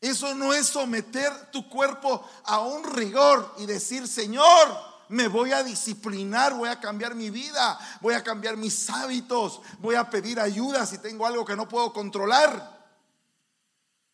Eso 0.00 0.34
no 0.34 0.52
es 0.52 0.66
someter 0.66 1.52
tu 1.52 1.68
cuerpo 1.68 2.28
a 2.42 2.58
un 2.58 2.82
rigor 2.82 3.54
y 3.58 3.66
decir, 3.66 4.08
Señor, 4.08 4.44
me 5.08 5.28
voy 5.28 5.52
a 5.52 5.62
disciplinar, 5.62 6.52
voy 6.54 6.68
a 6.68 6.80
cambiar 6.80 7.14
mi 7.14 7.30
vida, 7.30 7.78
voy 8.00 8.14
a 8.14 8.24
cambiar 8.24 8.56
mis 8.56 8.90
hábitos, 8.90 9.60
voy 9.78 9.94
a 9.94 10.10
pedir 10.10 10.40
ayuda 10.40 10.84
si 10.84 10.98
tengo 10.98 11.24
algo 11.26 11.44
que 11.44 11.54
no 11.54 11.68
puedo 11.68 11.92
controlar. 11.92 12.90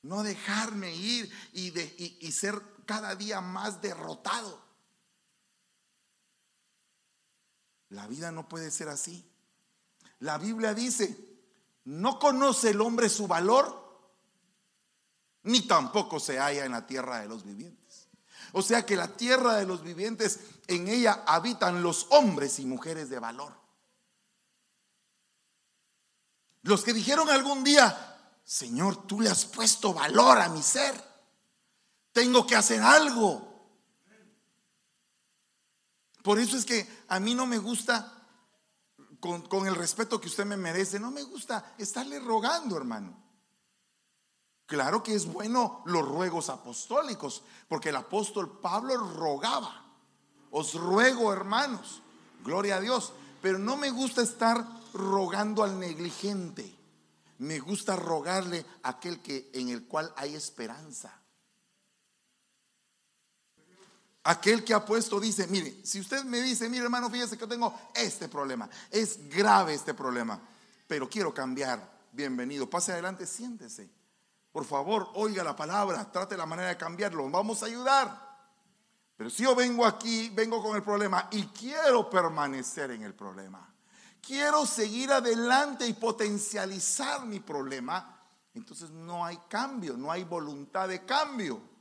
No 0.02 0.22
dejarme 0.22 0.94
ir 0.94 1.32
y, 1.54 2.30
ser 2.30 2.60
cada 2.84 3.14
día 3.14 3.40
más 3.40 3.80
derrotado. 3.80 4.60
La 7.88 8.06
vida 8.06 8.30
no 8.30 8.46
puede 8.50 8.70
ser 8.70 8.90
así. 8.90 9.31
La 10.22 10.38
Biblia 10.38 10.72
dice, 10.72 11.18
no 11.84 12.20
conoce 12.20 12.70
el 12.70 12.80
hombre 12.80 13.08
su 13.08 13.26
valor, 13.26 13.82
ni 15.42 15.62
tampoco 15.62 16.20
se 16.20 16.38
halla 16.38 16.64
en 16.64 16.70
la 16.70 16.86
tierra 16.86 17.18
de 17.18 17.26
los 17.26 17.44
vivientes. 17.44 18.08
O 18.52 18.62
sea 18.62 18.86
que 18.86 18.94
la 18.94 19.08
tierra 19.08 19.56
de 19.56 19.66
los 19.66 19.82
vivientes, 19.82 20.38
en 20.68 20.86
ella 20.86 21.24
habitan 21.26 21.82
los 21.82 22.06
hombres 22.10 22.60
y 22.60 22.66
mujeres 22.66 23.10
de 23.10 23.18
valor. 23.18 23.52
Los 26.62 26.84
que 26.84 26.92
dijeron 26.92 27.28
algún 27.28 27.64
día, 27.64 28.38
Señor, 28.44 29.08
tú 29.08 29.20
le 29.20 29.28
has 29.28 29.44
puesto 29.44 29.92
valor 29.92 30.38
a 30.38 30.48
mi 30.50 30.62
ser. 30.62 30.94
Tengo 32.12 32.46
que 32.46 32.54
hacer 32.54 32.80
algo. 32.80 33.72
Por 36.22 36.38
eso 36.38 36.56
es 36.56 36.64
que 36.64 37.04
a 37.08 37.18
mí 37.18 37.34
no 37.34 37.44
me 37.44 37.58
gusta, 37.58 38.21
con, 39.22 39.68
el 39.68 39.76
respeto 39.76 40.20
que 40.20 40.26
usted 40.26 40.44
me 40.44 40.56
merece, 40.56 40.98
no 40.98 41.12
me 41.12 41.22
gusta 41.22 41.74
estarle 41.78 42.18
rogando, 42.18 42.76
hermano. 42.76 43.16
Claro 44.66 45.00
que 45.00 45.14
es 45.14 45.26
bueno 45.26 45.82
los 45.86 46.06
ruegos 46.06 46.50
apostólicos, 46.50 47.44
porque 47.68 47.90
el 47.90 47.96
apóstol 47.96 48.58
Pablo 48.58 48.96
rogaba. 48.96 49.86
Os 50.50 50.74
ruego, 50.74 51.32
hermanos, 51.32 52.02
gloria 52.42 52.76
a 52.76 52.80
Dios, 52.80 53.12
pero 53.40 53.60
no 53.60 53.76
me 53.76 53.90
gusta 53.90 54.22
estar 54.22 54.66
rogando 54.92 55.62
al 55.62 55.78
negligente. 55.78 56.76
Me 57.38 57.60
gusta 57.60 57.94
rogarle 57.94 58.66
a 58.82 58.90
aquel 58.90 59.22
que 59.22 59.50
en 59.54 59.68
el 59.68 59.86
cual 59.86 60.12
hay 60.16 60.34
esperanza. 60.34 61.16
Aquel 64.24 64.62
que 64.62 64.72
ha 64.72 64.84
puesto 64.84 65.18
dice, 65.18 65.46
mire, 65.48 65.84
si 65.84 66.00
usted 66.00 66.24
me 66.24 66.40
dice, 66.40 66.68
mire 66.68 66.84
hermano, 66.84 67.10
fíjese 67.10 67.36
que 67.36 67.46
tengo 67.46 67.76
este 67.94 68.28
problema, 68.28 68.68
es 68.90 69.28
grave 69.28 69.74
este 69.74 69.94
problema, 69.94 70.40
pero 70.86 71.08
quiero 71.08 71.34
cambiar 71.34 71.92
bienvenido. 72.12 72.70
Pase 72.70 72.92
adelante, 72.92 73.26
siéntese. 73.26 73.90
Por 74.52 74.64
favor, 74.64 75.10
oiga 75.14 75.42
la 75.42 75.56
palabra, 75.56 76.10
trate 76.12 76.36
la 76.36 76.46
manera 76.46 76.68
de 76.68 76.76
cambiarlo. 76.76 77.28
Vamos 77.30 77.62
a 77.62 77.66
ayudar. 77.66 78.32
Pero 79.16 79.30
si 79.30 79.44
yo 79.44 79.54
vengo 79.54 79.86
aquí, 79.86 80.30
vengo 80.30 80.62
con 80.62 80.76
el 80.76 80.82
problema 80.82 81.28
y 81.30 81.46
quiero 81.46 82.08
permanecer 82.10 82.90
en 82.90 83.02
el 83.02 83.14
problema. 83.14 83.68
Quiero 84.20 84.66
seguir 84.66 85.10
adelante 85.10 85.86
y 85.86 85.94
potencializar 85.94 87.24
mi 87.26 87.40
problema. 87.40 88.20
Entonces 88.54 88.90
no 88.90 89.24
hay 89.24 89.38
cambio, 89.48 89.96
no 89.96 90.12
hay 90.12 90.24
voluntad 90.24 90.88
de 90.88 91.04
cambio. 91.04 91.71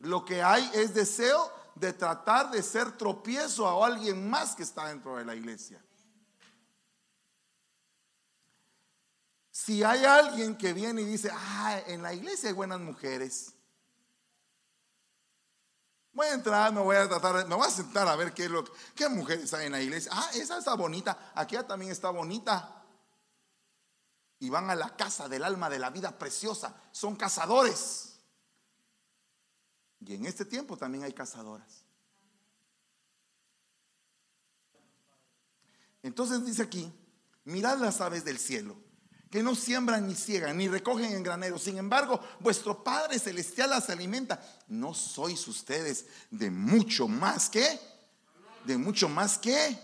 Lo 0.00 0.24
que 0.24 0.42
hay 0.42 0.70
es 0.74 0.94
deseo 0.94 1.52
de 1.74 1.92
tratar 1.92 2.50
de 2.50 2.62
ser 2.62 2.96
tropiezo 2.96 3.66
a 3.68 3.86
alguien 3.86 4.28
más 4.28 4.54
que 4.54 4.62
está 4.62 4.86
dentro 4.88 5.16
de 5.16 5.24
la 5.24 5.34
iglesia. 5.34 5.82
Si 9.50 9.82
hay 9.82 10.04
alguien 10.04 10.56
que 10.56 10.72
viene 10.72 11.02
y 11.02 11.04
dice, 11.06 11.30
ah, 11.32 11.80
en 11.86 12.02
la 12.02 12.12
iglesia 12.12 12.48
hay 12.48 12.54
buenas 12.54 12.80
mujeres. 12.80 13.52
Voy 16.12 16.26
a 16.28 16.32
entrar, 16.34 16.72
me 16.72 16.80
voy 16.80 16.96
a 16.96 17.08
tratar, 17.08 17.46
me 17.46 17.54
voy 17.54 17.66
a 17.66 17.70
sentar 17.70 18.08
a 18.08 18.16
ver 18.16 18.32
qué, 18.32 18.48
lo, 18.48 18.64
qué 18.94 19.08
mujeres 19.08 19.52
hay 19.52 19.66
en 19.66 19.72
la 19.72 19.82
iglesia. 19.82 20.10
Ah, 20.14 20.30
esa 20.34 20.58
está 20.58 20.74
bonita, 20.74 21.32
aquella 21.34 21.66
también 21.66 21.92
está 21.92 22.10
bonita. 22.10 22.84
Y 24.38 24.48
van 24.48 24.70
a 24.70 24.74
la 24.74 24.96
casa 24.96 25.28
del 25.28 25.44
alma 25.44 25.68
de 25.68 25.78
la 25.78 25.90
vida 25.90 26.18
preciosa. 26.18 26.74
Son 26.92 27.16
cazadores. 27.16 28.15
Y 30.00 30.14
en 30.14 30.26
este 30.26 30.44
tiempo 30.44 30.76
también 30.76 31.04
hay 31.04 31.12
cazadoras. 31.12 31.84
Entonces 36.02 36.44
dice 36.44 36.62
aquí, 36.62 36.92
mirad 37.44 37.78
las 37.78 38.00
aves 38.00 38.24
del 38.24 38.38
cielo, 38.38 38.76
que 39.30 39.42
no 39.42 39.56
siembran 39.56 40.06
ni 40.06 40.14
ciegan, 40.14 40.56
ni 40.56 40.68
recogen 40.68 41.12
en 41.12 41.22
graneros. 41.22 41.62
Sin 41.62 41.78
embargo, 41.78 42.20
vuestro 42.38 42.84
Padre 42.84 43.18
Celestial 43.18 43.70
las 43.70 43.90
alimenta. 43.90 44.40
¿No 44.68 44.94
sois 44.94 45.48
ustedes 45.48 46.06
de 46.30 46.50
mucho 46.50 47.08
más 47.08 47.50
que? 47.50 47.80
De 48.64 48.78
mucho 48.78 49.08
más 49.08 49.38
que 49.38 49.78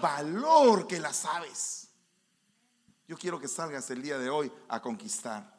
valor 0.00 0.86
que 0.86 1.00
las 1.00 1.24
aves. 1.24 1.88
Yo 3.08 3.16
quiero 3.16 3.40
que 3.40 3.48
salgas 3.48 3.90
el 3.90 4.02
día 4.02 4.18
de 4.18 4.28
hoy 4.30 4.52
a 4.68 4.80
conquistar. 4.80 5.55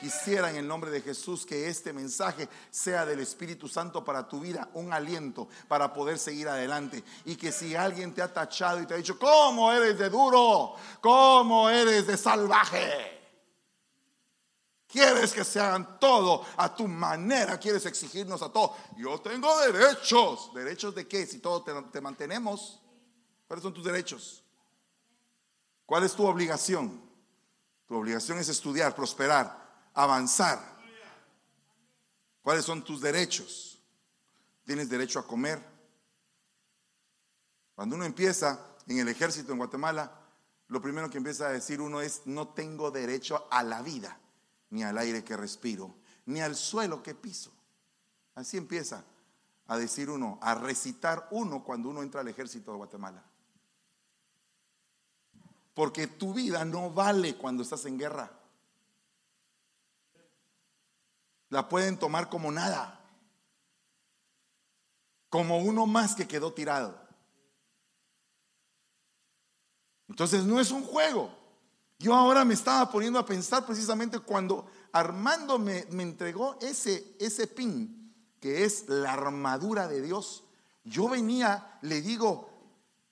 Quisiera 0.00 0.50
en 0.50 0.56
el 0.56 0.66
nombre 0.66 0.90
de 0.90 1.00
Jesús 1.00 1.46
que 1.46 1.68
este 1.68 1.92
mensaje 1.92 2.48
sea 2.70 3.06
del 3.06 3.20
Espíritu 3.20 3.68
Santo 3.68 4.04
para 4.04 4.28
tu 4.28 4.40
vida, 4.40 4.68
un 4.74 4.92
aliento 4.92 5.48
para 5.68 5.92
poder 5.92 6.18
seguir 6.18 6.48
adelante. 6.48 7.02
Y 7.24 7.36
que 7.36 7.52
si 7.52 7.74
alguien 7.74 8.12
te 8.12 8.20
ha 8.20 8.32
tachado 8.32 8.80
y 8.80 8.86
te 8.86 8.94
ha 8.94 8.96
dicho, 8.96 9.18
¿cómo 9.18 9.72
eres 9.72 9.98
de 9.98 10.10
duro? 10.10 10.74
¿Cómo 11.00 11.70
eres 11.70 12.06
de 12.06 12.16
salvaje? 12.16 13.14
Quieres 14.86 15.32
que 15.32 15.42
se 15.42 15.58
hagan 15.58 15.98
todo 15.98 16.44
a 16.56 16.72
tu 16.72 16.86
manera, 16.86 17.58
quieres 17.58 17.84
exigirnos 17.86 18.42
a 18.42 18.50
todo. 18.50 18.76
Yo 18.96 19.20
tengo 19.20 19.52
derechos. 19.58 20.52
¿Derechos 20.54 20.94
de 20.94 21.08
qué? 21.08 21.26
Si 21.26 21.38
todo 21.38 21.62
te, 21.62 21.72
te 21.90 22.00
mantenemos, 22.00 22.80
¿cuáles 23.48 23.62
son 23.62 23.74
tus 23.74 23.84
derechos? 23.84 24.44
¿Cuál 25.86 26.04
es 26.04 26.14
tu 26.14 26.24
obligación? 26.24 27.02
Tu 27.86 27.96
obligación 27.96 28.38
es 28.38 28.48
estudiar, 28.48 28.94
prosperar, 28.94 29.63
avanzar. 29.94 30.74
¿Cuáles 32.42 32.64
son 32.64 32.84
tus 32.84 33.00
derechos? 33.00 33.78
Tienes 34.64 34.88
derecho 34.88 35.18
a 35.18 35.26
comer. 35.26 35.62
Cuando 37.74 37.96
uno 37.96 38.04
empieza 38.04 38.60
en 38.86 38.98
el 38.98 39.08
ejército 39.08 39.52
en 39.52 39.58
Guatemala, 39.58 40.12
lo 40.68 40.82
primero 40.82 41.08
que 41.08 41.18
empieza 41.18 41.46
a 41.46 41.52
decir 41.52 41.80
uno 41.80 42.00
es, 42.00 42.22
no 42.26 42.48
tengo 42.48 42.90
derecho 42.90 43.46
a 43.50 43.62
la 43.62 43.82
vida, 43.82 44.18
ni 44.70 44.82
al 44.82 44.98
aire 44.98 45.24
que 45.24 45.36
respiro, 45.36 45.94
ni 46.26 46.40
al 46.40 46.54
suelo 46.54 47.02
que 47.02 47.14
piso. 47.14 47.52
Así 48.34 48.56
empieza 48.56 49.04
a 49.66 49.78
decir 49.78 50.10
uno, 50.10 50.38
a 50.42 50.54
recitar 50.54 51.28
uno 51.30 51.64
cuando 51.64 51.88
uno 51.88 52.02
entra 52.02 52.20
al 52.20 52.28
ejército 52.28 52.72
de 52.72 52.76
Guatemala. 52.76 53.22
Porque 55.74 56.06
tu 56.06 56.34
vida 56.34 56.64
no 56.64 56.90
vale 56.90 57.36
cuando 57.36 57.62
estás 57.62 57.84
en 57.86 57.98
guerra 57.98 58.30
la 61.54 61.68
pueden 61.68 61.96
tomar 61.96 62.28
como 62.28 62.50
nada, 62.50 63.00
como 65.28 65.58
uno 65.58 65.86
más 65.86 66.16
que 66.16 66.26
quedó 66.26 66.52
tirado. 66.52 67.00
Entonces 70.08 70.42
no 70.42 70.58
es 70.58 70.72
un 70.72 70.82
juego. 70.82 71.30
Yo 72.00 72.12
ahora 72.12 72.44
me 72.44 72.54
estaba 72.54 72.90
poniendo 72.90 73.20
a 73.20 73.24
pensar 73.24 73.64
precisamente 73.64 74.18
cuando 74.18 74.66
Armando 74.90 75.60
me, 75.60 75.86
me 75.90 76.02
entregó 76.02 76.58
ese, 76.60 77.14
ese 77.20 77.46
pin, 77.46 78.12
que 78.40 78.64
es 78.64 78.88
la 78.88 79.12
armadura 79.12 79.86
de 79.86 80.02
Dios. 80.02 80.42
Yo 80.82 81.08
venía, 81.08 81.78
le 81.82 82.02
digo, 82.02 82.50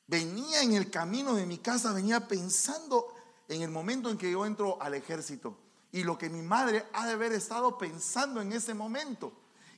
venía 0.08 0.62
en 0.62 0.72
el 0.72 0.90
camino 0.90 1.34
de 1.34 1.46
mi 1.46 1.58
casa, 1.58 1.92
venía 1.92 2.26
pensando 2.26 3.06
en 3.46 3.62
el 3.62 3.70
momento 3.70 4.10
en 4.10 4.18
que 4.18 4.32
yo 4.32 4.44
entro 4.44 4.82
al 4.82 4.94
ejército 4.94 5.56
y 5.92 6.04
lo 6.04 6.16
que 6.16 6.30
mi 6.30 6.40
madre 6.40 6.86
ha 6.94 7.06
de 7.06 7.12
haber 7.12 7.32
estado 7.32 7.76
pensando 7.76 8.40
en 8.40 8.52
ese 8.52 8.72
momento. 8.72 9.32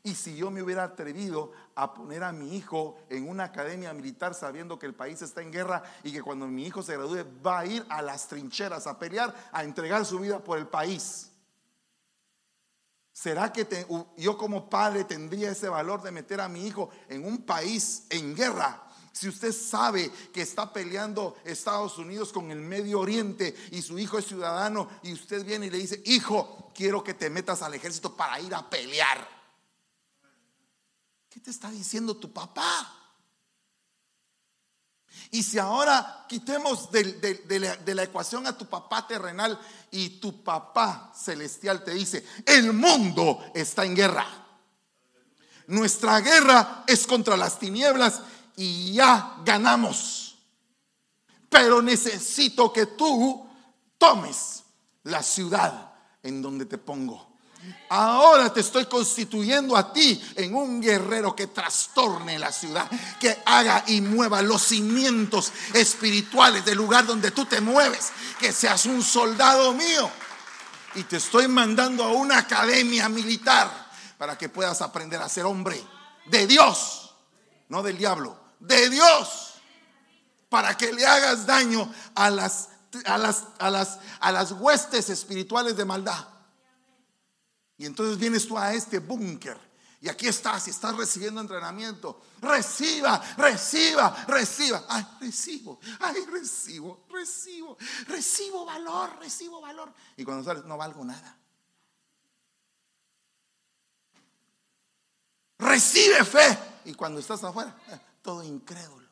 Y 0.04 0.14
si 0.14 0.36
yo 0.36 0.50
me 0.50 0.62
hubiera 0.62 0.84
atrevido 0.84 1.52
a 1.74 1.92
poner 1.92 2.22
a 2.22 2.32
mi 2.32 2.56
hijo 2.56 2.98
en 3.08 3.28
una 3.28 3.44
academia 3.44 3.92
militar 3.92 4.34
sabiendo 4.34 4.78
que 4.78 4.86
el 4.86 4.94
país 4.94 5.22
está 5.22 5.42
en 5.42 5.50
guerra 5.50 5.82
y 6.02 6.12
que 6.12 6.22
cuando 6.22 6.46
mi 6.46 6.66
hijo 6.66 6.82
se 6.82 6.96
gradúe 6.96 7.24
va 7.44 7.60
a 7.60 7.66
ir 7.66 7.84
a 7.88 8.02
las 8.02 8.28
trincheras 8.28 8.86
a 8.86 8.98
pelear, 8.98 9.34
a 9.50 9.64
entregar 9.64 10.04
su 10.04 10.20
vida 10.20 10.38
por 10.38 10.58
el 10.58 10.66
país. 10.66 11.30
¿Será 13.12 13.50
que 13.52 13.66
yo 14.18 14.36
como 14.36 14.68
padre 14.68 15.04
tendría 15.04 15.50
ese 15.50 15.68
valor 15.68 16.02
de 16.02 16.10
meter 16.10 16.40
a 16.40 16.48
mi 16.48 16.66
hijo 16.66 16.90
en 17.08 17.24
un 17.24 17.38
país 17.38 18.06
en 18.10 18.34
guerra 18.34 18.83
si 19.14 19.28
usted 19.28 19.52
sabe 19.52 20.10
que 20.32 20.42
está 20.42 20.72
peleando 20.72 21.36
Estados 21.44 21.98
Unidos 21.98 22.32
con 22.32 22.50
el 22.50 22.58
Medio 22.58 22.98
Oriente 22.98 23.54
y 23.70 23.80
su 23.80 23.96
hijo 23.96 24.18
es 24.18 24.26
ciudadano 24.26 24.88
y 25.04 25.12
usted 25.12 25.44
viene 25.44 25.66
y 25.66 25.70
le 25.70 25.78
dice, 25.78 26.02
hijo, 26.04 26.72
quiero 26.74 27.04
que 27.04 27.14
te 27.14 27.30
metas 27.30 27.62
al 27.62 27.74
ejército 27.74 28.16
para 28.16 28.40
ir 28.40 28.52
a 28.52 28.68
pelear. 28.68 29.26
¿Qué 31.30 31.38
te 31.38 31.52
está 31.52 31.70
diciendo 31.70 32.16
tu 32.16 32.32
papá? 32.32 32.92
Y 35.30 35.44
si 35.44 35.60
ahora 35.60 36.26
quitemos 36.28 36.90
de, 36.90 37.84
la, 37.86 38.02
ecuación 38.02 38.48
a 38.48 38.58
tu 38.58 38.66
papá 38.66 39.06
terrenal 39.06 39.56
y 39.92 40.18
tu 40.18 40.42
papá 40.42 41.12
celestial 41.16 41.84
te 41.84 41.92
dice, 41.92 42.26
el 42.46 42.72
mundo 42.72 43.44
está 43.54 43.84
en 43.84 43.94
guerra. 43.94 44.26
Nuestra 45.68 46.20
guerra 46.20 46.82
es 46.88 47.06
contra 47.06 47.36
las 47.36 47.60
tinieblas 47.60 48.20
y 48.56 48.92
ya 48.92 49.36
ganamos. 49.44 50.36
Pero 51.48 51.80
necesito 51.80 52.72
que 52.72 52.86
tú 52.86 53.48
tomes 53.98 54.64
la 55.04 55.22
ciudad 55.22 55.92
en 56.22 56.42
donde 56.42 56.66
te 56.66 56.78
pongo. 56.78 57.34
Ahora 57.88 58.52
te 58.52 58.60
estoy 58.60 58.84
constituyendo 58.86 59.76
a 59.76 59.92
ti 59.92 60.22
en 60.34 60.54
un 60.54 60.82
guerrero 60.82 61.34
que 61.34 61.46
trastorne 61.46 62.38
la 62.38 62.52
ciudad, 62.52 62.90
que 63.18 63.38
haga 63.46 63.84
y 63.86 64.00
mueva 64.02 64.42
los 64.42 64.62
cimientos 64.62 65.52
espirituales 65.72 66.64
del 66.64 66.76
lugar 66.76 67.06
donde 67.06 67.30
tú 67.30 67.46
te 67.46 67.60
mueves, 67.60 68.12
que 68.38 68.52
seas 68.52 68.84
un 68.84 69.02
soldado 69.02 69.72
mío. 69.72 70.10
Y 70.96 71.04
te 71.04 71.16
estoy 71.16 71.48
mandando 71.48 72.04
a 72.04 72.12
una 72.12 72.38
academia 72.38 73.08
militar 73.08 73.70
para 74.18 74.36
que 74.36 74.48
puedas 74.48 74.82
aprender 74.82 75.22
a 75.22 75.28
ser 75.28 75.44
hombre 75.44 75.82
de 76.26 76.46
Dios, 76.46 77.14
no 77.68 77.82
del 77.82 77.96
diablo 77.96 78.43
de 78.66 78.90
Dios 78.90 79.54
para 80.48 80.76
que 80.76 80.92
le 80.92 81.04
hagas 81.04 81.46
daño 81.46 81.92
a 82.14 82.30
las, 82.30 82.68
a 83.04 83.18
las, 83.18 83.44
a 83.58 83.70
las, 83.70 83.98
a 84.20 84.32
las 84.32 84.52
huestes 84.52 85.10
espirituales 85.10 85.76
de 85.76 85.84
maldad. 85.84 86.28
Y 87.76 87.86
entonces 87.86 88.18
vienes 88.18 88.46
tú 88.46 88.56
a 88.56 88.72
este 88.72 89.00
búnker 89.00 89.58
y 90.04 90.08
aquí 90.10 90.28
estás 90.28 90.66
y 90.68 90.70
estás 90.70 90.94
recibiendo 90.96 91.40
entrenamiento. 91.40 92.20
Reciba, 92.42 93.22
reciba, 93.38 94.24
reciba. 94.28 94.84
Ay, 94.86 95.06
recibo, 95.18 95.80
ay, 95.98 96.26
recibo, 96.30 97.06
recibo, 97.08 97.78
recibo 98.06 98.66
valor, 98.66 99.18
recibo 99.18 99.62
valor. 99.62 99.92
Y 100.18 100.24
cuando 100.24 100.44
sales, 100.44 100.66
no 100.66 100.76
valgo 100.76 101.02
nada. 101.06 101.38
Recibe 105.58 106.22
fe. 106.22 106.58
Y 106.84 106.92
cuando 106.92 107.18
estás 107.20 107.42
afuera, 107.42 107.74
todo 108.24 108.42
incrédulo. 108.42 109.06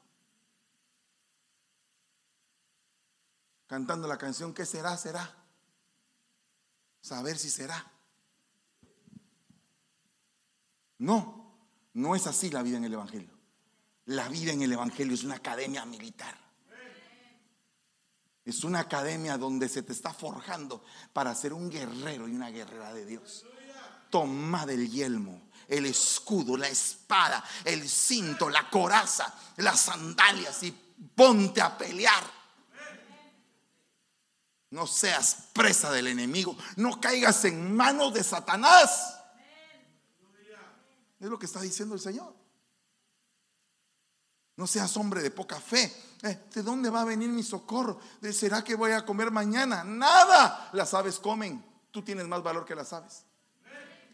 Cantando 3.67 4.09
la 4.09 4.17
canción, 4.17 4.55
¿qué 4.55 4.65
será? 4.65 4.97
Será. 4.97 5.37
Saber 7.03 7.39
si 7.39 7.51
será. 7.51 7.93
No, 10.99 11.55
no 11.93 12.17
es 12.17 12.27
así 12.27 12.51
la 12.51 12.63
vida 12.63 12.79
en 12.79 12.85
el 12.85 12.95
Evangelio. 12.95 13.39
La 14.07 14.29
vida 14.29 14.53
en 14.53 14.63
el 14.63 14.73
Evangelio 14.73 15.15
es 15.15 15.25
una 15.25 15.37
academia 15.37 15.85
militar. 15.85 16.35
Es 18.45 18.65
una 18.65 18.81
academia 18.81 19.37
donde 19.37 19.69
se 19.69 19.83
te 19.83 19.93
está 19.93 20.15
forjando 20.15 20.83
para 21.13 21.35
ser 21.35 21.53
un 21.53 21.71
guerrero 21.71 22.29
y 22.29 22.35
una 22.35 22.51
guerrera 22.51 22.95
de 22.95 23.05
Dios. 23.05 23.45
Toma 24.11 24.65
del 24.65 24.91
yelmo, 24.91 25.51
el 25.69 25.87
escudo, 25.87 26.57
la 26.57 26.69
espada, 26.69 27.43
el 27.65 27.89
cinto, 27.89 28.49
la 28.49 28.69
coraza, 28.69 29.35
las 29.57 29.81
sandalias 29.81 30.63
y 30.63 30.71
ponte 31.15 31.61
a 31.61 31.77
pelear. 31.77 32.43
No 34.71 34.87
seas 34.87 35.49
presa 35.53 35.91
del 35.91 36.07
enemigo, 36.07 36.57
no 36.77 37.01
caigas 37.01 37.45
en 37.45 37.75
manos 37.77 38.15
de 38.15 38.25
Satanás. 38.25 39.19
Es 41.21 41.29
lo 41.29 41.39
que 41.39 41.47
está 41.47 41.61
diciendo 41.61 41.95
el 41.95 42.01
Señor. 42.01 42.35
No 44.57 44.67
seas 44.67 44.97
hombre 44.97 45.23
de 45.23 45.31
poca 45.31 45.61
fe. 45.61 45.93
Eh, 46.23 46.47
¿De 46.55 46.63
dónde 46.63 46.91
va 46.91 47.03
a 47.03 47.05
venir 47.05 47.29
mi 47.29 47.43
socorro? 47.43 47.99
¿Será 48.33 48.63
que 48.63 48.75
voy 48.75 48.93
a 48.93 49.05
comer 49.05 49.31
mañana? 49.31 49.85
Nada. 49.85 50.71
Las 50.73 50.95
aves 50.95 51.19
comen. 51.19 51.65
Tú 51.91 52.03
tienes 52.03 52.27
más 52.27 52.43
valor 52.43 52.65
que 52.65 52.75
las 52.75 52.93
aves. 52.93 53.25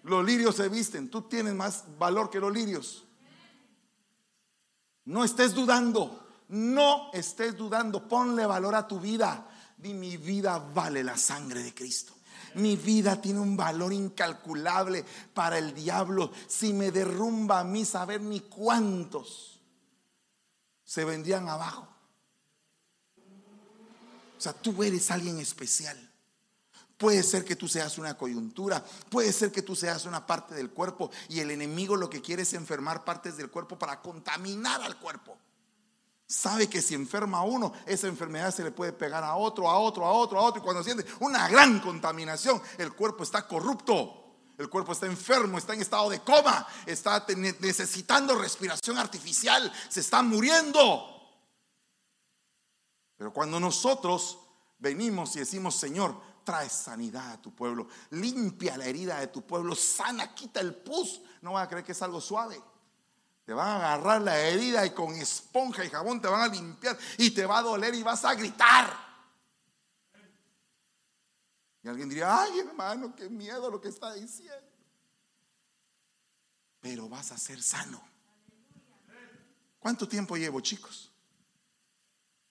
Los 0.09 0.25
lirios 0.25 0.57
se 0.57 0.69
visten. 0.69 1.11
Tú 1.11 1.23
tienes 1.23 1.55
más 1.55 1.85
valor 1.99 2.31
que 2.31 2.41
los 2.41 2.53
lirios. 2.53 3.05
No 5.05 5.25
estés 5.25 5.55
dudando. 5.55 6.27
No 6.49 7.11
estés 7.13 7.57
dudando. 7.57 8.09
Ponle 8.09 8.47
valor 8.47 8.75
a 8.75 8.89
tu 8.89 8.99
vida. 8.99 9.47
Di 9.77 9.93
mi 9.95 10.17
vida 10.17 10.59
vale 10.59 11.05
la 11.05 11.17
sangre 11.17 11.63
de 11.63 11.75
Cristo. 11.75 12.15
Mi 12.55 12.77
vida 12.77 13.21
tiene 13.21 13.41
un 13.41 13.57
valor 13.57 13.93
incalculable 13.93 15.05
para 15.35 15.59
el 15.59 15.75
diablo. 15.75 16.33
Si 16.47 16.73
me 16.73 16.91
derrumba 16.91 17.61
a 17.61 17.65
mí 17.65 17.85
saber 17.85 18.23
ni 18.23 18.41
cuántos 18.41 19.61
se 20.85 21.05
vendrían 21.05 21.49
abajo. 21.49 21.87
O 24.39 24.41
sea, 24.41 24.55
tú 24.55 24.83
eres 24.83 25.11
alguien 25.11 25.39
especial. 25.39 26.08
Puede 26.99 27.23
ser 27.23 27.45
que 27.45 27.55
tú 27.55 27.69
seas 27.69 27.97
una 27.97 28.17
coyuntura, 28.19 28.85
puede 29.09 29.33
ser 29.33 29.53
que 29.53 29.63
tú 29.63 29.77
seas 29.77 30.05
una 30.05 30.27
parte 30.27 30.55
del 30.55 30.71
cuerpo 30.71 31.13
y 31.29 31.39
el 31.39 31.53
enemigo 31.53 31.95
lo 31.95 32.11
que 32.11 32.21
quiere 32.21 32.43
es 32.43 32.53
enfermar 32.55 33.05
partes 33.05 33.37
del 33.37 33.51
cuerpo 33.51 33.79
para 33.79 34.03
contaminar 34.03 34.83
al 34.83 34.99
cuerpo. 34.99 35.39
Sabe 36.27 36.69
que 36.69 36.83
si 36.83 36.95
enferma 36.95 37.39
a 37.39 37.43
uno, 37.43 37.73
esa 37.87 38.09
enfermedad 38.09 38.53
se 38.53 38.65
le 38.65 38.73
puede 38.73 38.93
pegar 38.93 39.23
a 39.23 39.37
otro, 39.37 39.71
a 39.71 39.79
otro, 39.79 40.05
a 40.05 40.11
otro, 40.11 40.39
a 40.39 40.43
otro. 40.43 40.61
Y 40.61 40.65
cuando 40.65 40.83
siente 40.83 41.07
una 41.21 41.49
gran 41.49 41.79
contaminación, 41.79 42.61
el 42.77 42.93
cuerpo 42.93 43.23
está 43.23 43.47
corrupto. 43.47 44.19
El 44.59 44.69
cuerpo 44.69 44.91
está 44.91 45.07
enfermo, 45.07 45.57
está 45.57 45.73
en 45.73 45.83
estado 45.83 46.11
de 46.11 46.21
coma, 46.21 46.67
está 46.85 47.25
necesitando 47.37 48.35
respiración 48.35 48.99
artificial, 48.99 49.73
se 49.89 50.01
está 50.01 50.21
muriendo. 50.21 51.15
Pero 53.17 53.33
cuando 53.33 53.61
nosotros 53.61 54.39
venimos 54.79 55.35
y 55.37 55.41
decimos, 55.41 55.77
Señor, 55.77 56.28
trae 56.49 56.71
sanidad 56.71 57.33
a 57.33 57.43
tu 57.43 57.55
pueblo, 57.55 57.89
limpia 58.09 58.79
la 58.79 58.87
herida 58.87 59.21
de 59.21 59.27
tu 59.27 59.47
pueblo, 59.47 59.75
sana, 59.75 60.35
quita 60.35 60.61
el 60.61 60.75
pus, 60.75 61.21
no 61.43 61.53
van 61.53 61.67
a 61.67 61.69
creer 61.69 61.85
que 61.85 61.93
es 61.93 62.01
algo 62.01 62.23
suave. 62.23 62.59
Te 63.45 63.53
van 63.53 63.69
a 63.69 63.77
agarrar 63.77 64.23
la 64.23 64.41
herida 64.41 64.87
y 64.87 64.95
con 64.95 65.15
esponja 65.15 65.85
y 65.85 65.91
jabón 65.91 66.23
te 66.23 66.29
van 66.29 66.41
a 66.41 66.49
limpiar 66.49 66.97
y 67.19 67.33
te 67.33 67.45
va 67.45 67.59
a 67.59 67.63
doler 67.63 67.95
y 67.95 68.03
vas 68.03 68.25
a 68.25 68.35
gritar. 68.35 68.91
Y 71.83 71.89
alguien 71.89 72.09
diría, 72.09 72.41
ay 72.41 72.61
hermano, 72.61 73.15
qué 73.15 73.29
miedo 73.29 73.71
lo 73.71 73.79
que 73.79 73.89
está 73.89 74.15
diciendo. 74.15 74.73
Pero 76.81 77.11
vas 77.11 77.31
a 77.31 77.37
ser 77.37 77.63
sano. 77.63 78.03
¿Cuánto 79.79 80.09
tiempo 80.09 80.35
llevo, 80.35 80.63
chicos? 80.63 81.13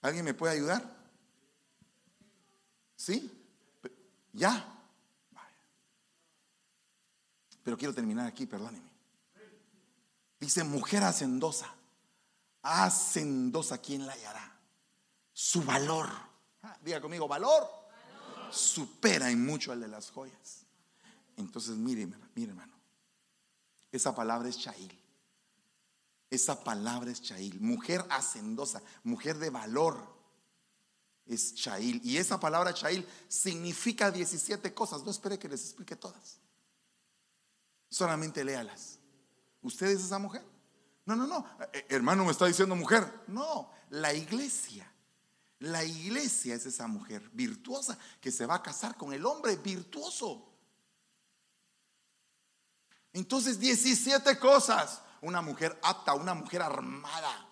¿Alguien 0.04 0.24
me 0.24 0.36
puede 0.36 0.54
ayudar? 0.54 0.84
¿Sí? 2.96 3.37
¿Ya? 4.38 4.64
Pero 7.64 7.76
quiero 7.76 7.94
terminar 7.94 8.28
aquí, 8.28 8.46
perdónenme. 8.46 8.90
Dice, 10.40 10.64
mujer 10.64 11.04
hacendosa. 11.04 11.74
Hacendosa, 12.62 13.80
¿quién 13.80 14.06
la 14.06 14.14
hallará? 14.14 14.60
Su 15.34 15.64
valor. 15.64 16.10
Ah, 16.62 16.78
diga 16.82 17.02
conmigo, 17.02 17.28
valor. 17.28 17.68
Supera 18.52 19.30
en 19.32 19.44
mucho 19.44 19.72
al 19.72 19.82
de 19.82 19.88
las 19.88 20.12
joyas. 20.12 20.66
Entonces, 21.36 21.76
mire, 21.76 22.08
mire, 22.36 22.52
hermano. 22.52 22.78
Esa 23.92 24.14
palabra 24.14 24.48
es 24.48 24.60
chail. 24.60 24.98
Esa 26.30 26.64
palabra 26.64 27.10
es 27.10 27.24
chail. 27.24 27.60
Mujer 27.60 28.06
hacendosa, 28.12 28.84
mujer 29.04 29.40
de 29.40 29.50
valor. 29.50 30.17
Es 31.28 31.54
chail. 31.56 32.02
Y 32.04 32.18
esa 32.18 32.40
palabra 32.40 32.74
chail 32.74 33.06
significa 33.28 34.12
17 34.12 34.74
cosas. 34.74 35.04
No 35.04 35.12
espere 35.12 35.38
que 35.38 35.50
les 35.50 35.62
explique 35.62 35.96
todas. 35.96 36.40
Solamente 37.90 38.44
léalas. 38.44 39.00
¿Usted 39.62 39.88
es 39.88 40.04
esa 40.04 40.20
mujer? 40.20 40.44
No, 41.06 41.16
no, 41.16 41.28
no. 41.28 41.46
Eh, 41.74 41.86
hermano 41.90 42.26
me 42.26 42.32
está 42.32 42.46
diciendo 42.46 42.76
mujer. 42.76 43.24
No, 43.28 43.72
la 43.90 44.14
iglesia. 44.14 44.92
La 45.60 45.84
iglesia 45.84 46.56
es 46.56 46.66
esa 46.66 46.88
mujer 46.88 47.30
virtuosa 47.34 47.98
que 48.22 48.32
se 48.32 48.46
va 48.46 48.56
a 48.56 48.64
casar 48.64 48.96
con 48.96 49.12
el 49.14 49.26
hombre 49.26 49.56
virtuoso. 49.56 50.48
Entonces, 53.14 53.60
17 53.60 54.38
cosas 54.38 55.02
una 55.22 55.42
mujer 55.42 55.78
apta, 55.82 56.14
una 56.14 56.34
mujer 56.34 56.62
armada, 56.62 57.47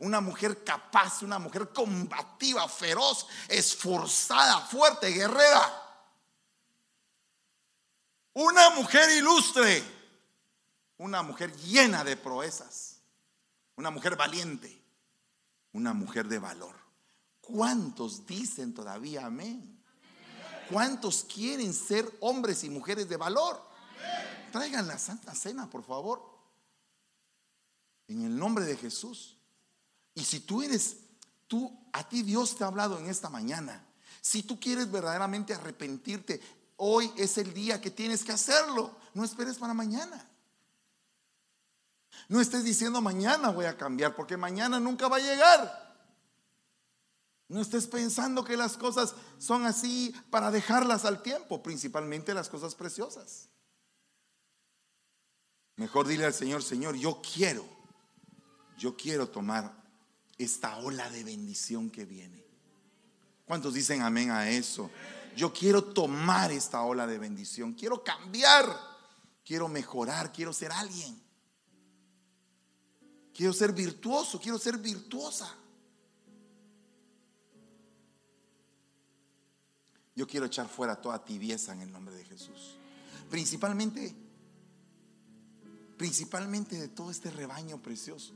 una 0.00 0.20
mujer 0.20 0.64
capaz, 0.64 1.22
una 1.22 1.38
mujer 1.38 1.72
combativa, 1.72 2.66
feroz, 2.68 3.26
esforzada, 3.48 4.60
fuerte, 4.60 5.10
guerrera. 5.10 5.76
Una 8.32 8.70
mujer 8.70 9.10
ilustre, 9.10 9.82
una 10.96 11.22
mujer 11.22 11.54
llena 11.56 12.02
de 12.02 12.16
proezas, 12.16 13.00
una 13.76 13.90
mujer 13.90 14.16
valiente, 14.16 14.82
una 15.72 15.92
mujer 15.92 16.28
de 16.28 16.38
valor. 16.38 16.76
¿Cuántos 17.42 18.26
dicen 18.26 18.72
todavía 18.72 19.26
amén? 19.26 19.82
¿Cuántos 20.70 21.24
quieren 21.24 21.74
ser 21.74 22.10
hombres 22.20 22.64
y 22.64 22.70
mujeres 22.70 23.08
de 23.08 23.16
valor? 23.16 23.60
Traigan 24.50 24.88
la 24.88 24.98
Santa 24.98 25.34
Cena, 25.34 25.68
por 25.68 25.84
favor. 25.84 26.24
En 28.08 28.24
el 28.24 28.38
nombre 28.38 28.64
de 28.64 28.76
Jesús. 28.76 29.39
Y 30.20 30.24
si 30.24 30.40
tú 30.40 30.60
eres, 30.60 30.98
tú, 31.46 31.74
a 31.94 32.06
ti 32.06 32.22
Dios 32.22 32.54
te 32.54 32.62
ha 32.62 32.66
hablado 32.66 32.98
en 32.98 33.08
esta 33.08 33.30
mañana. 33.30 33.82
Si 34.20 34.42
tú 34.42 34.60
quieres 34.60 34.90
verdaderamente 34.90 35.54
arrepentirte, 35.54 36.42
hoy 36.76 37.10
es 37.16 37.38
el 37.38 37.54
día 37.54 37.80
que 37.80 37.90
tienes 37.90 38.22
que 38.22 38.32
hacerlo. 38.32 38.94
No 39.14 39.24
esperes 39.24 39.56
para 39.56 39.72
mañana. 39.72 40.28
No 42.28 42.38
estés 42.38 42.64
diciendo 42.64 43.00
mañana 43.00 43.48
voy 43.48 43.64
a 43.64 43.78
cambiar, 43.78 44.14
porque 44.14 44.36
mañana 44.36 44.78
nunca 44.78 45.08
va 45.08 45.16
a 45.16 45.20
llegar. 45.20 45.96
No 47.48 47.62
estés 47.62 47.86
pensando 47.86 48.44
que 48.44 48.58
las 48.58 48.76
cosas 48.76 49.14
son 49.38 49.64
así 49.64 50.14
para 50.28 50.50
dejarlas 50.50 51.06
al 51.06 51.22
tiempo, 51.22 51.62
principalmente 51.62 52.34
las 52.34 52.50
cosas 52.50 52.74
preciosas. 52.74 53.48
Mejor 55.76 56.06
dile 56.06 56.26
al 56.26 56.34
Señor, 56.34 56.62
Señor, 56.62 56.94
yo 56.96 57.22
quiero, 57.22 57.64
yo 58.76 58.94
quiero 58.94 59.26
tomar 59.26 59.79
esta 60.44 60.76
ola 60.78 61.08
de 61.10 61.24
bendición 61.24 61.90
que 61.90 62.04
viene. 62.04 62.44
¿Cuántos 63.44 63.74
dicen 63.74 64.02
amén 64.02 64.30
a 64.30 64.48
eso? 64.50 64.90
Yo 65.36 65.52
quiero 65.52 65.84
tomar 65.84 66.50
esta 66.50 66.82
ola 66.82 67.06
de 67.06 67.18
bendición, 67.18 67.72
quiero 67.74 68.02
cambiar, 68.02 68.66
quiero 69.44 69.68
mejorar, 69.68 70.32
quiero 70.32 70.52
ser 70.52 70.72
alguien. 70.72 71.20
Quiero 73.34 73.52
ser 73.52 73.72
virtuoso, 73.72 74.40
quiero 74.40 74.58
ser 74.58 74.78
virtuosa. 74.78 75.54
Yo 80.14 80.26
quiero 80.26 80.46
echar 80.46 80.68
fuera 80.68 81.00
toda 81.00 81.24
tibieza 81.24 81.72
en 81.72 81.82
el 81.82 81.92
nombre 81.92 82.14
de 82.14 82.24
Jesús. 82.24 82.76
Principalmente 83.30 84.14
principalmente 86.00 86.80
de 86.80 86.88
todo 86.88 87.10
este 87.10 87.30
rebaño 87.30 87.82
precioso. 87.82 88.32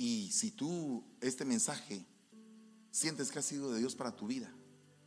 Y 0.00 0.32
si 0.32 0.52
tú 0.52 1.04
este 1.20 1.44
mensaje 1.44 2.02
sientes 2.90 3.30
que 3.30 3.38
ha 3.38 3.42
sido 3.42 3.70
de 3.70 3.80
Dios 3.80 3.94
para 3.94 4.16
tu 4.16 4.26
vida, 4.26 4.50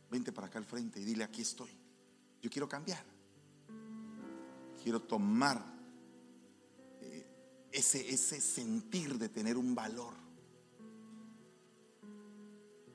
vente 0.08 0.30
para 0.30 0.46
acá 0.46 0.60
al 0.60 0.64
frente 0.64 1.00
y 1.00 1.04
dile, 1.04 1.24
aquí 1.24 1.42
estoy. 1.42 1.76
Yo 2.40 2.48
quiero 2.48 2.68
cambiar. 2.68 3.04
Quiero 4.80 5.02
tomar 5.02 5.60
eh, 7.00 7.26
ese, 7.72 8.08
ese 8.08 8.40
sentir 8.40 9.18
de 9.18 9.28
tener 9.28 9.56
un 9.56 9.74
valor. 9.74 10.14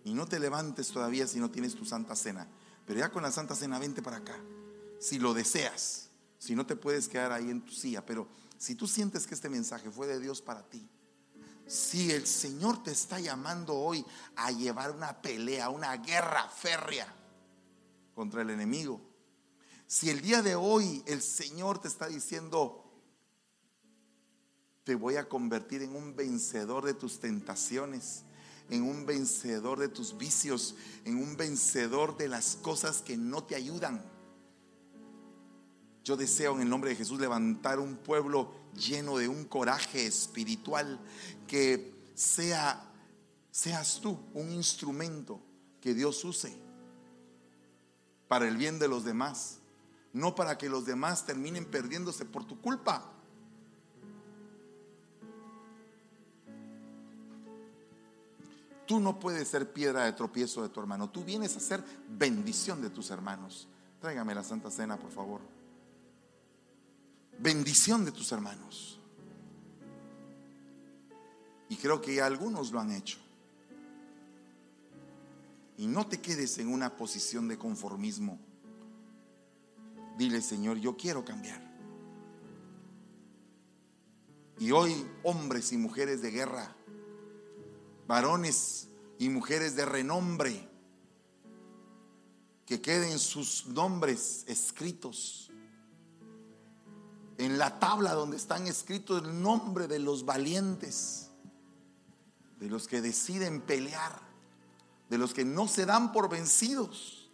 Y 0.05 0.13
no 0.13 0.25
te 0.25 0.39
levantes 0.39 0.87
todavía 0.87 1.27
si 1.27 1.41
no 1.41 1.51
tienes 1.51 1.75
tu 1.75 1.83
santa 1.83 2.15
cena. 2.15 2.47
Pero 2.85 2.99
ya 2.99 3.11
con 3.11 3.23
la 3.23 3.31
santa 3.33 3.55
cena, 3.55 3.77
vente 3.77 4.01
para 4.01 4.15
acá 4.15 4.41
si 5.01 5.19
lo 5.19 5.33
deseas, 5.33 6.11
si 6.37 6.55
no 6.55 6.65
te 6.65 6.77
puedes 6.77 7.09
quedar 7.09 7.33
ahí 7.33 7.49
en 7.49 7.59
tu 7.59 7.73
silla, 7.73 8.05
pero 8.05 8.29
si 8.57 8.75
tú 8.75 8.87
sientes 8.87 9.27
que 9.27 9.33
este 9.33 9.49
mensaje 9.49 9.91
fue 9.91 10.07
de 10.07 10.21
Dios 10.21 10.41
para 10.41 10.63
ti, 10.69 10.89
Si 11.69 12.11
el 12.11 12.25
Señor 12.25 12.81
te 12.81 12.91
está 12.91 13.19
llamando 13.19 13.75
hoy 13.75 14.03
a 14.35 14.49
llevar 14.49 14.89
una 14.89 15.21
pelea, 15.21 15.69
una 15.69 15.95
guerra 15.97 16.49
férrea 16.49 17.07
contra 18.15 18.41
el 18.41 18.49
enemigo, 18.49 18.99
si 19.85 20.09
el 20.09 20.19
día 20.21 20.41
de 20.41 20.55
hoy 20.55 21.03
el 21.05 21.21
Señor 21.21 21.79
te 21.79 21.87
está 21.87 22.07
diciendo, 22.07 22.91
te 24.83 24.95
voy 24.95 25.17
a 25.17 25.29
convertir 25.29 25.83
en 25.83 25.95
un 25.95 26.15
vencedor 26.15 26.85
de 26.85 26.95
tus 26.95 27.19
tentaciones, 27.19 28.23
en 28.71 28.81
un 28.81 29.05
vencedor 29.05 29.77
de 29.77 29.89
tus 29.89 30.17
vicios, 30.17 30.75
en 31.05 31.17
un 31.17 31.37
vencedor 31.37 32.17
de 32.17 32.29
las 32.29 32.55
cosas 32.55 33.03
que 33.03 33.15
no 33.15 33.43
te 33.43 33.53
ayudan. 33.53 34.03
Yo 36.03 36.17
deseo 36.17 36.55
en 36.55 36.61
el 36.61 36.69
nombre 36.69 36.91
de 36.91 36.95
Jesús 36.95 37.19
levantar 37.19 37.79
un 37.79 37.97
pueblo 37.97 38.51
lleno 38.75 39.17
de 39.17 39.27
un 39.27 39.45
coraje 39.45 40.05
espiritual 40.05 40.99
que 41.47 41.93
sea 42.15 42.89
seas 43.51 43.99
tú 43.99 44.17
un 44.33 44.51
instrumento 44.51 45.41
que 45.81 45.93
Dios 45.93 46.23
use 46.23 46.55
para 48.29 48.47
el 48.47 48.57
bien 48.57 48.79
de 48.79 48.87
los 48.87 49.03
demás, 49.03 49.59
no 50.13 50.35
para 50.35 50.57
que 50.57 50.69
los 50.69 50.85
demás 50.85 51.25
terminen 51.25 51.65
perdiéndose 51.65 52.25
por 52.25 52.45
tu 52.45 52.61
culpa. 52.61 53.03
Tú 58.85 58.99
no 58.99 59.19
puedes 59.19 59.47
ser 59.47 59.71
piedra 59.71 60.05
de 60.05 60.13
tropiezo 60.13 60.63
de 60.63 60.69
tu 60.69 60.79
hermano. 60.79 61.09
Tú 61.09 61.23
vienes 61.23 61.55
a 61.57 61.59
ser 61.59 61.83
bendición 62.07 62.81
de 62.81 62.89
tus 62.89 63.11
hermanos. 63.11 63.67
Tráigame 63.99 64.33
la 64.33 64.43
Santa 64.43 64.71
Cena, 64.71 64.97
por 64.97 65.11
favor. 65.11 65.41
Bendición 67.39 68.05
de 68.05 68.11
tus 68.11 68.31
hermanos. 68.31 68.99
Y 71.69 71.75
creo 71.77 72.01
que 72.01 72.21
algunos 72.21 72.71
lo 72.71 72.79
han 72.79 72.91
hecho. 72.91 73.17
Y 75.77 75.87
no 75.87 76.07
te 76.07 76.19
quedes 76.19 76.57
en 76.57 76.67
una 76.67 76.97
posición 76.97 77.47
de 77.47 77.57
conformismo. 77.57 78.39
Dile, 80.17 80.41
Señor, 80.41 80.77
yo 80.77 80.97
quiero 80.97 81.23
cambiar. 81.23 81.61
Y 84.57 84.71
hoy 84.71 84.93
hombres 85.23 85.71
y 85.71 85.77
mujeres 85.77 86.21
de 86.21 86.31
guerra 86.31 86.75
varones 88.09 88.87
y 89.19 89.29
mujeres 89.29 89.75
de 89.75 89.85
renombre, 89.85 90.67
que 92.65 92.81
queden 92.81 93.19
sus 93.19 93.67
nombres 93.67 94.45
escritos 94.47 95.48
en 97.39 97.57
la 97.57 97.79
tabla 97.79 98.13
donde 98.13 98.35
están 98.35 98.67
escritos 98.67 99.23
el 99.23 99.41
nombre 99.41 99.87
de 99.87 99.97
los 99.97 100.25
valientes, 100.25 101.31
de 102.59 102.69
los 102.69 102.85
que 102.85 102.99
deciden 102.99 103.61
pelear, 103.61 104.19
de 105.09 105.17
los 105.17 105.33
que 105.33 105.45
no 105.45 105.69
se 105.69 105.85
dan 105.85 106.11
por 106.11 106.29
vencidos. 106.29 107.31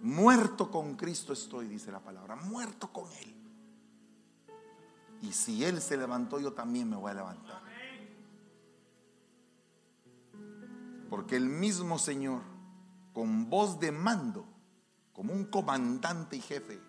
Muerto 0.00 0.70
con 0.70 0.96
Cristo 0.96 1.34
estoy, 1.34 1.68
dice 1.68 1.92
la 1.92 2.00
palabra, 2.00 2.34
muerto 2.34 2.90
con 2.90 3.12
Él. 3.12 3.34
Y 5.20 5.34
si 5.34 5.66
Él 5.66 5.82
se 5.82 5.98
levantó, 5.98 6.40
yo 6.40 6.54
también 6.54 6.88
me 6.88 6.96
voy 6.96 7.10
a 7.10 7.14
levantar. 7.14 7.62
Porque 11.10 11.36
el 11.36 11.44
mismo 11.44 11.98
Señor, 11.98 12.40
con 13.12 13.50
voz 13.50 13.78
de 13.78 13.92
mando, 13.92 14.51
como 15.22 15.34
un 15.34 15.44
comandante 15.44 16.34
y 16.34 16.40
jefe, 16.40 16.80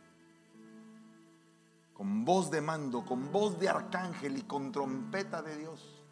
con 1.93 2.25
voz 2.25 2.49
de 2.49 2.61
mando, 2.61 3.05
con 3.05 3.31
voz 3.31 3.59
de 3.59 3.69
arcángel 3.69 4.39
y 4.39 4.41
con 4.41 4.71
trompeta 4.71 5.43
de 5.43 5.55
Dios, 5.55 6.03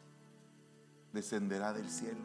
descenderá 1.13 1.73
del 1.73 1.89
cielo. 1.89 2.21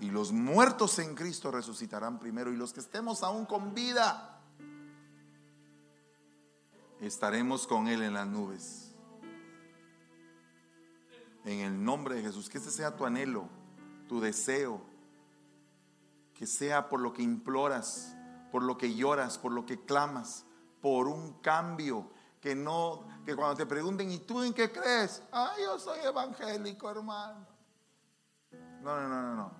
Y 0.00 0.10
los 0.10 0.32
muertos 0.32 0.98
en 1.00 1.14
Cristo 1.14 1.50
resucitarán 1.50 2.18
primero 2.18 2.50
y 2.50 2.56
los 2.56 2.72
que 2.72 2.80
estemos 2.80 3.22
aún 3.22 3.44
con 3.44 3.74
vida 3.74 4.40
estaremos 7.02 7.66
con 7.66 7.88
Él 7.88 8.00
en 8.00 8.14
las 8.14 8.26
nubes. 8.26 8.94
En 11.44 11.60
el 11.60 11.84
nombre 11.84 12.14
de 12.14 12.22
Jesús, 12.22 12.48
que 12.48 12.56
ese 12.56 12.70
sea 12.70 12.96
tu 12.96 13.04
anhelo, 13.04 13.50
tu 14.08 14.18
deseo, 14.18 14.80
que 16.32 16.46
sea 16.46 16.88
por 16.88 17.00
lo 17.00 17.12
que 17.12 17.22
imploras, 17.22 18.16
por 18.52 18.62
lo 18.62 18.76
que 18.76 18.94
lloras, 18.94 19.38
por 19.38 19.50
lo 19.50 19.64
que 19.64 19.84
clamas, 19.84 20.44
por 20.82 21.08
un 21.08 21.40
cambio, 21.40 22.10
que 22.38 22.54
no, 22.54 23.06
que 23.24 23.34
cuando 23.34 23.56
te 23.56 23.66
pregunten, 23.66 24.10
¿y 24.10 24.18
tú 24.18 24.42
en 24.42 24.52
qué 24.52 24.70
crees? 24.70 25.22
Ah, 25.32 25.54
yo 25.58 25.78
soy 25.78 26.00
evangélico, 26.00 26.90
hermano. 26.90 27.46
No, 28.82 29.00
no, 29.00 29.08
no, 29.08 29.22
no, 29.22 29.34
no. 29.36 29.52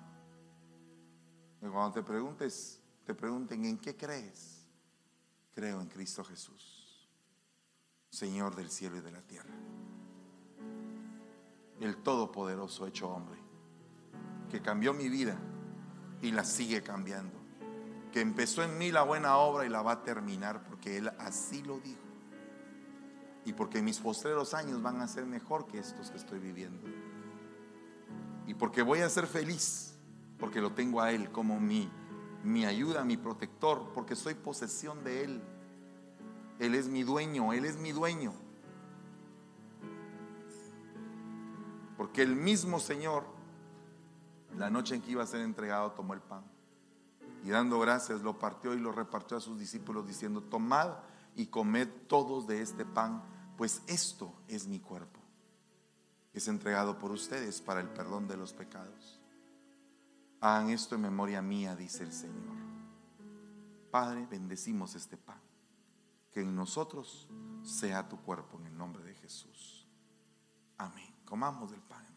Que 1.58 1.68
cuando 1.70 1.92
te 1.92 2.02
preguntes, 2.02 2.80
te 3.06 3.14
pregunten, 3.14 3.64
¿en 3.64 3.78
qué 3.78 3.96
crees? 3.96 4.66
Creo 5.54 5.80
en 5.80 5.88
Cristo 5.88 6.22
Jesús. 6.22 7.08
Señor 8.10 8.54
del 8.54 8.70
cielo 8.70 8.98
y 8.98 9.00
de 9.00 9.12
la 9.12 9.22
tierra. 9.22 9.54
El 11.80 11.96
Todopoderoso 12.02 12.86
hecho 12.86 13.08
hombre, 13.08 13.38
que 14.50 14.60
cambió 14.60 14.92
mi 14.92 15.08
vida 15.08 15.38
y 16.20 16.30
la 16.30 16.44
sigue 16.44 16.82
cambiando, 16.82 17.41
que 18.12 18.20
empezó 18.20 18.62
en 18.62 18.78
mí 18.78 18.92
la 18.92 19.02
buena 19.02 19.38
obra 19.38 19.64
y 19.64 19.70
la 19.70 19.82
va 19.82 19.92
a 19.92 20.02
terminar 20.04 20.62
porque 20.64 20.98
Él 20.98 21.10
así 21.18 21.62
lo 21.62 21.80
dijo. 21.80 21.98
Y 23.44 23.54
porque 23.54 23.82
mis 23.82 23.98
postreros 23.98 24.54
años 24.54 24.80
van 24.82 25.00
a 25.00 25.08
ser 25.08 25.26
mejor 25.26 25.66
que 25.66 25.78
estos 25.78 26.10
que 26.10 26.18
estoy 26.18 26.38
viviendo. 26.38 26.86
Y 28.46 28.54
porque 28.54 28.82
voy 28.82 29.00
a 29.00 29.08
ser 29.08 29.26
feliz, 29.26 29.96
porque 30.38 30.60
lo 30.60 30.72
tengo 30.72 31.00
a 31.00 31.10
Él 31.10 31.32
como 31.32 31.58
mi, 31.58 31.90
mi 32.44 32.66
ayuda, 32.66 33.02
mi 33.04 33.16
protector, 33.16 33.90
porque 33.94 34.14
soy 34.14 34.34
posesión 34.34 35.02
de 35.02 35.24
Él. 35.24 35.42
Él 36.58 36.74
es 36.74 36.88
mi 36.88 37.02
dueño, 37.02 37.52
Él 37.52 37.64
es 37.64 37.78
mi 37.78 37.92
dueño. 37.92 38.32
Porque 41.96 42.22
el 42.22 42.36
mismo 42.36 42.78
Señor, 42.78 43.24
la 44.56 44.70
noche 44.70 44.94
en 44.94 45.02
que 45.02 45.12
iba 45.12 45.22
a 45.22 45.26
ser 45.26 45.40
entregado, 45.40 45.92
tomó 45.92 46.14
el 46.14 46.20
pan. 46.20 46.51
Y 47.44 47.50
dando 47.50 47.78
gracias, 47.80 48.22
lo 48.22 48.38
partió 48.38 48.74
y 48.74 48.78
lo 48.78 48.92
repartió 48.92 49.36
a 49.36 49.40
sus 49.40 49.58
discípulos 49.58 50.06
diciendo, 50.06 50.42
tomad 50.42 50.94
y 51.34 51.46
comed 51.46 51.88
todos 52.06 52.46
de 52.46 52.62
este 52.62 52.84
pan, 52.84 53.22
pues 53.56 53.82
esto 53.86 54.32
es 54.48 54.66
mi 54.66 54.78
cuerpo. 54.78 55.20
Es 56.32 56.48
entregado 56.48 56.98
por 56.98 57.10
ustedes 57.10 57.60
para 57.60 57.80
el 57.80 57.88
perdón 57.88 58.28
de 58.28 58.36
los 58.36 58.52
pecados. 58.52 59.20
Hagan 60.40 60.70
esto 60.70 60.94
en 60.94 61.02
memoria 61.02 61.42
mía, 61.42 61.76
dice 61.76 62.04
el 62.04 62.12
Señor. 62.12 62.56
Padre, 63.90 64.26
bendecimos 64.30 64.94
este 64.94 65.16
pan 65.16 65.40
que 66.32 66.40
en 66.40 66.56
nosotros 66.56 67.28
sea 67.62 68.08
tu 68.08 68.16
cuerpo 68.22 68.58
en 68.58 68.66
el 68.66 68.76
nombre 68.76 69.04
de 69.04 69.14
Jesús. 69.14 69.86
Amén. 70.78 71.14
Comamos 71.24 71.70
del 71.70 71.82
pan. 71.82 72.11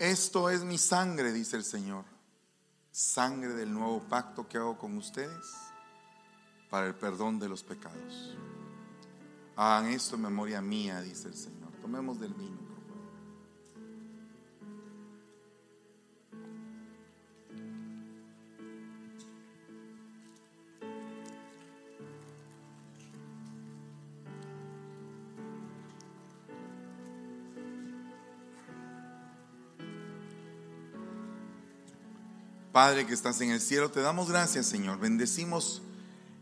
Esto 0.00 0.48
es 0.48 0.64
mi 0.64 0.78
sangre, 0.78 1.30
dice 1.30 1.58
el 1.58 1.62
Señor. 1.62 2.06
Sangre 2.90 3.52
del 3.52 3.70
nuevo 3.70 4.00
pacto 4.08 4.48
que 4.48 4.56
hago 4.56 4.78
con 4.78 4.96
ustedes 4.96 5.46
para 6.70 6.86
el 6.86 6.94
perdón 6.94 7.38
de 7.38 7.50
los 7.50 7.62
pecados. 7.62 8.34
Hagan 9.56 9.90
esto 9.90 10.16
en 10.16 10.22
memoria 10.22 10.62
mía, 10.62 11.02
dice 11.02 11.28
el 11.28 11.34
Señor. 11.34 11.70
Tomemos 11.82 12.18
del 12.18 12.32
vino. 12.32 12.69
Padre 32.80 33.04
que 33.06 33.12
estás 33.12 33.38
en 33.42 33.50
el 33.50 33.60
cielo, 33.60 33.90
te 33.90 34.00
damos 34.00 34.30
gracias, 34.30 34.64
Señor. 34.64 34.98
Bendecimos 34.98 35.82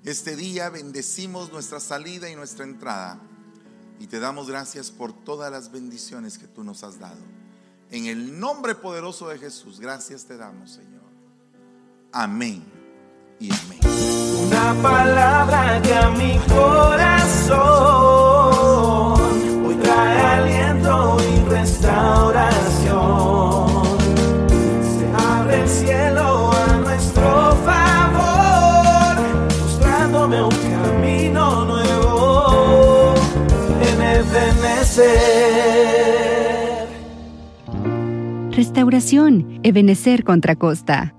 este 0.04 0.36
día 0.36 0.70
bendecimos 0.70 1.50
nuestra 1.50 1.80
salida 1.80 2.30
y 2.30 2.36
nuestra 2.36 2.64
entrada 2.64 3.18
y 3.98 4.06
te 4.06 4.20
damos 4.20 4.46
gracias 4.48 4.92
por 4.92 5.12
todas 5.12 5.50
las 5.50 5.72
bendiciones 5.72 6.38
que 6.38 6.46
tú 6.46 6.62
nos 6.62 6.84
has 6.84 7.00
dado. 7.00 7.18
En 7.90 8.06
el 8.06 8.38
nombre 8.38 8.76
poderoso 8.76 9.26
de 9.30 9.38
Jesús, 9.40 9.80
gracias 9.80 10.26
te 10.26 10.36
damos, 10.36 10.70
Señor. 10.70 11.02
Amén 12.12 12.64
y 13.40 13.50
amén. 13.52 13.80
Una 14.46 14.80
palabra 14.80 15.82
que 15.82 15.92
a 15.92 16.10
mi 16.10 16.38
corazón 16.46 18.17
Restauración, 38.50 39.60
Ebenecer 39.62 40.24
contra 40.24 40.56
Costa. 40.56 41.17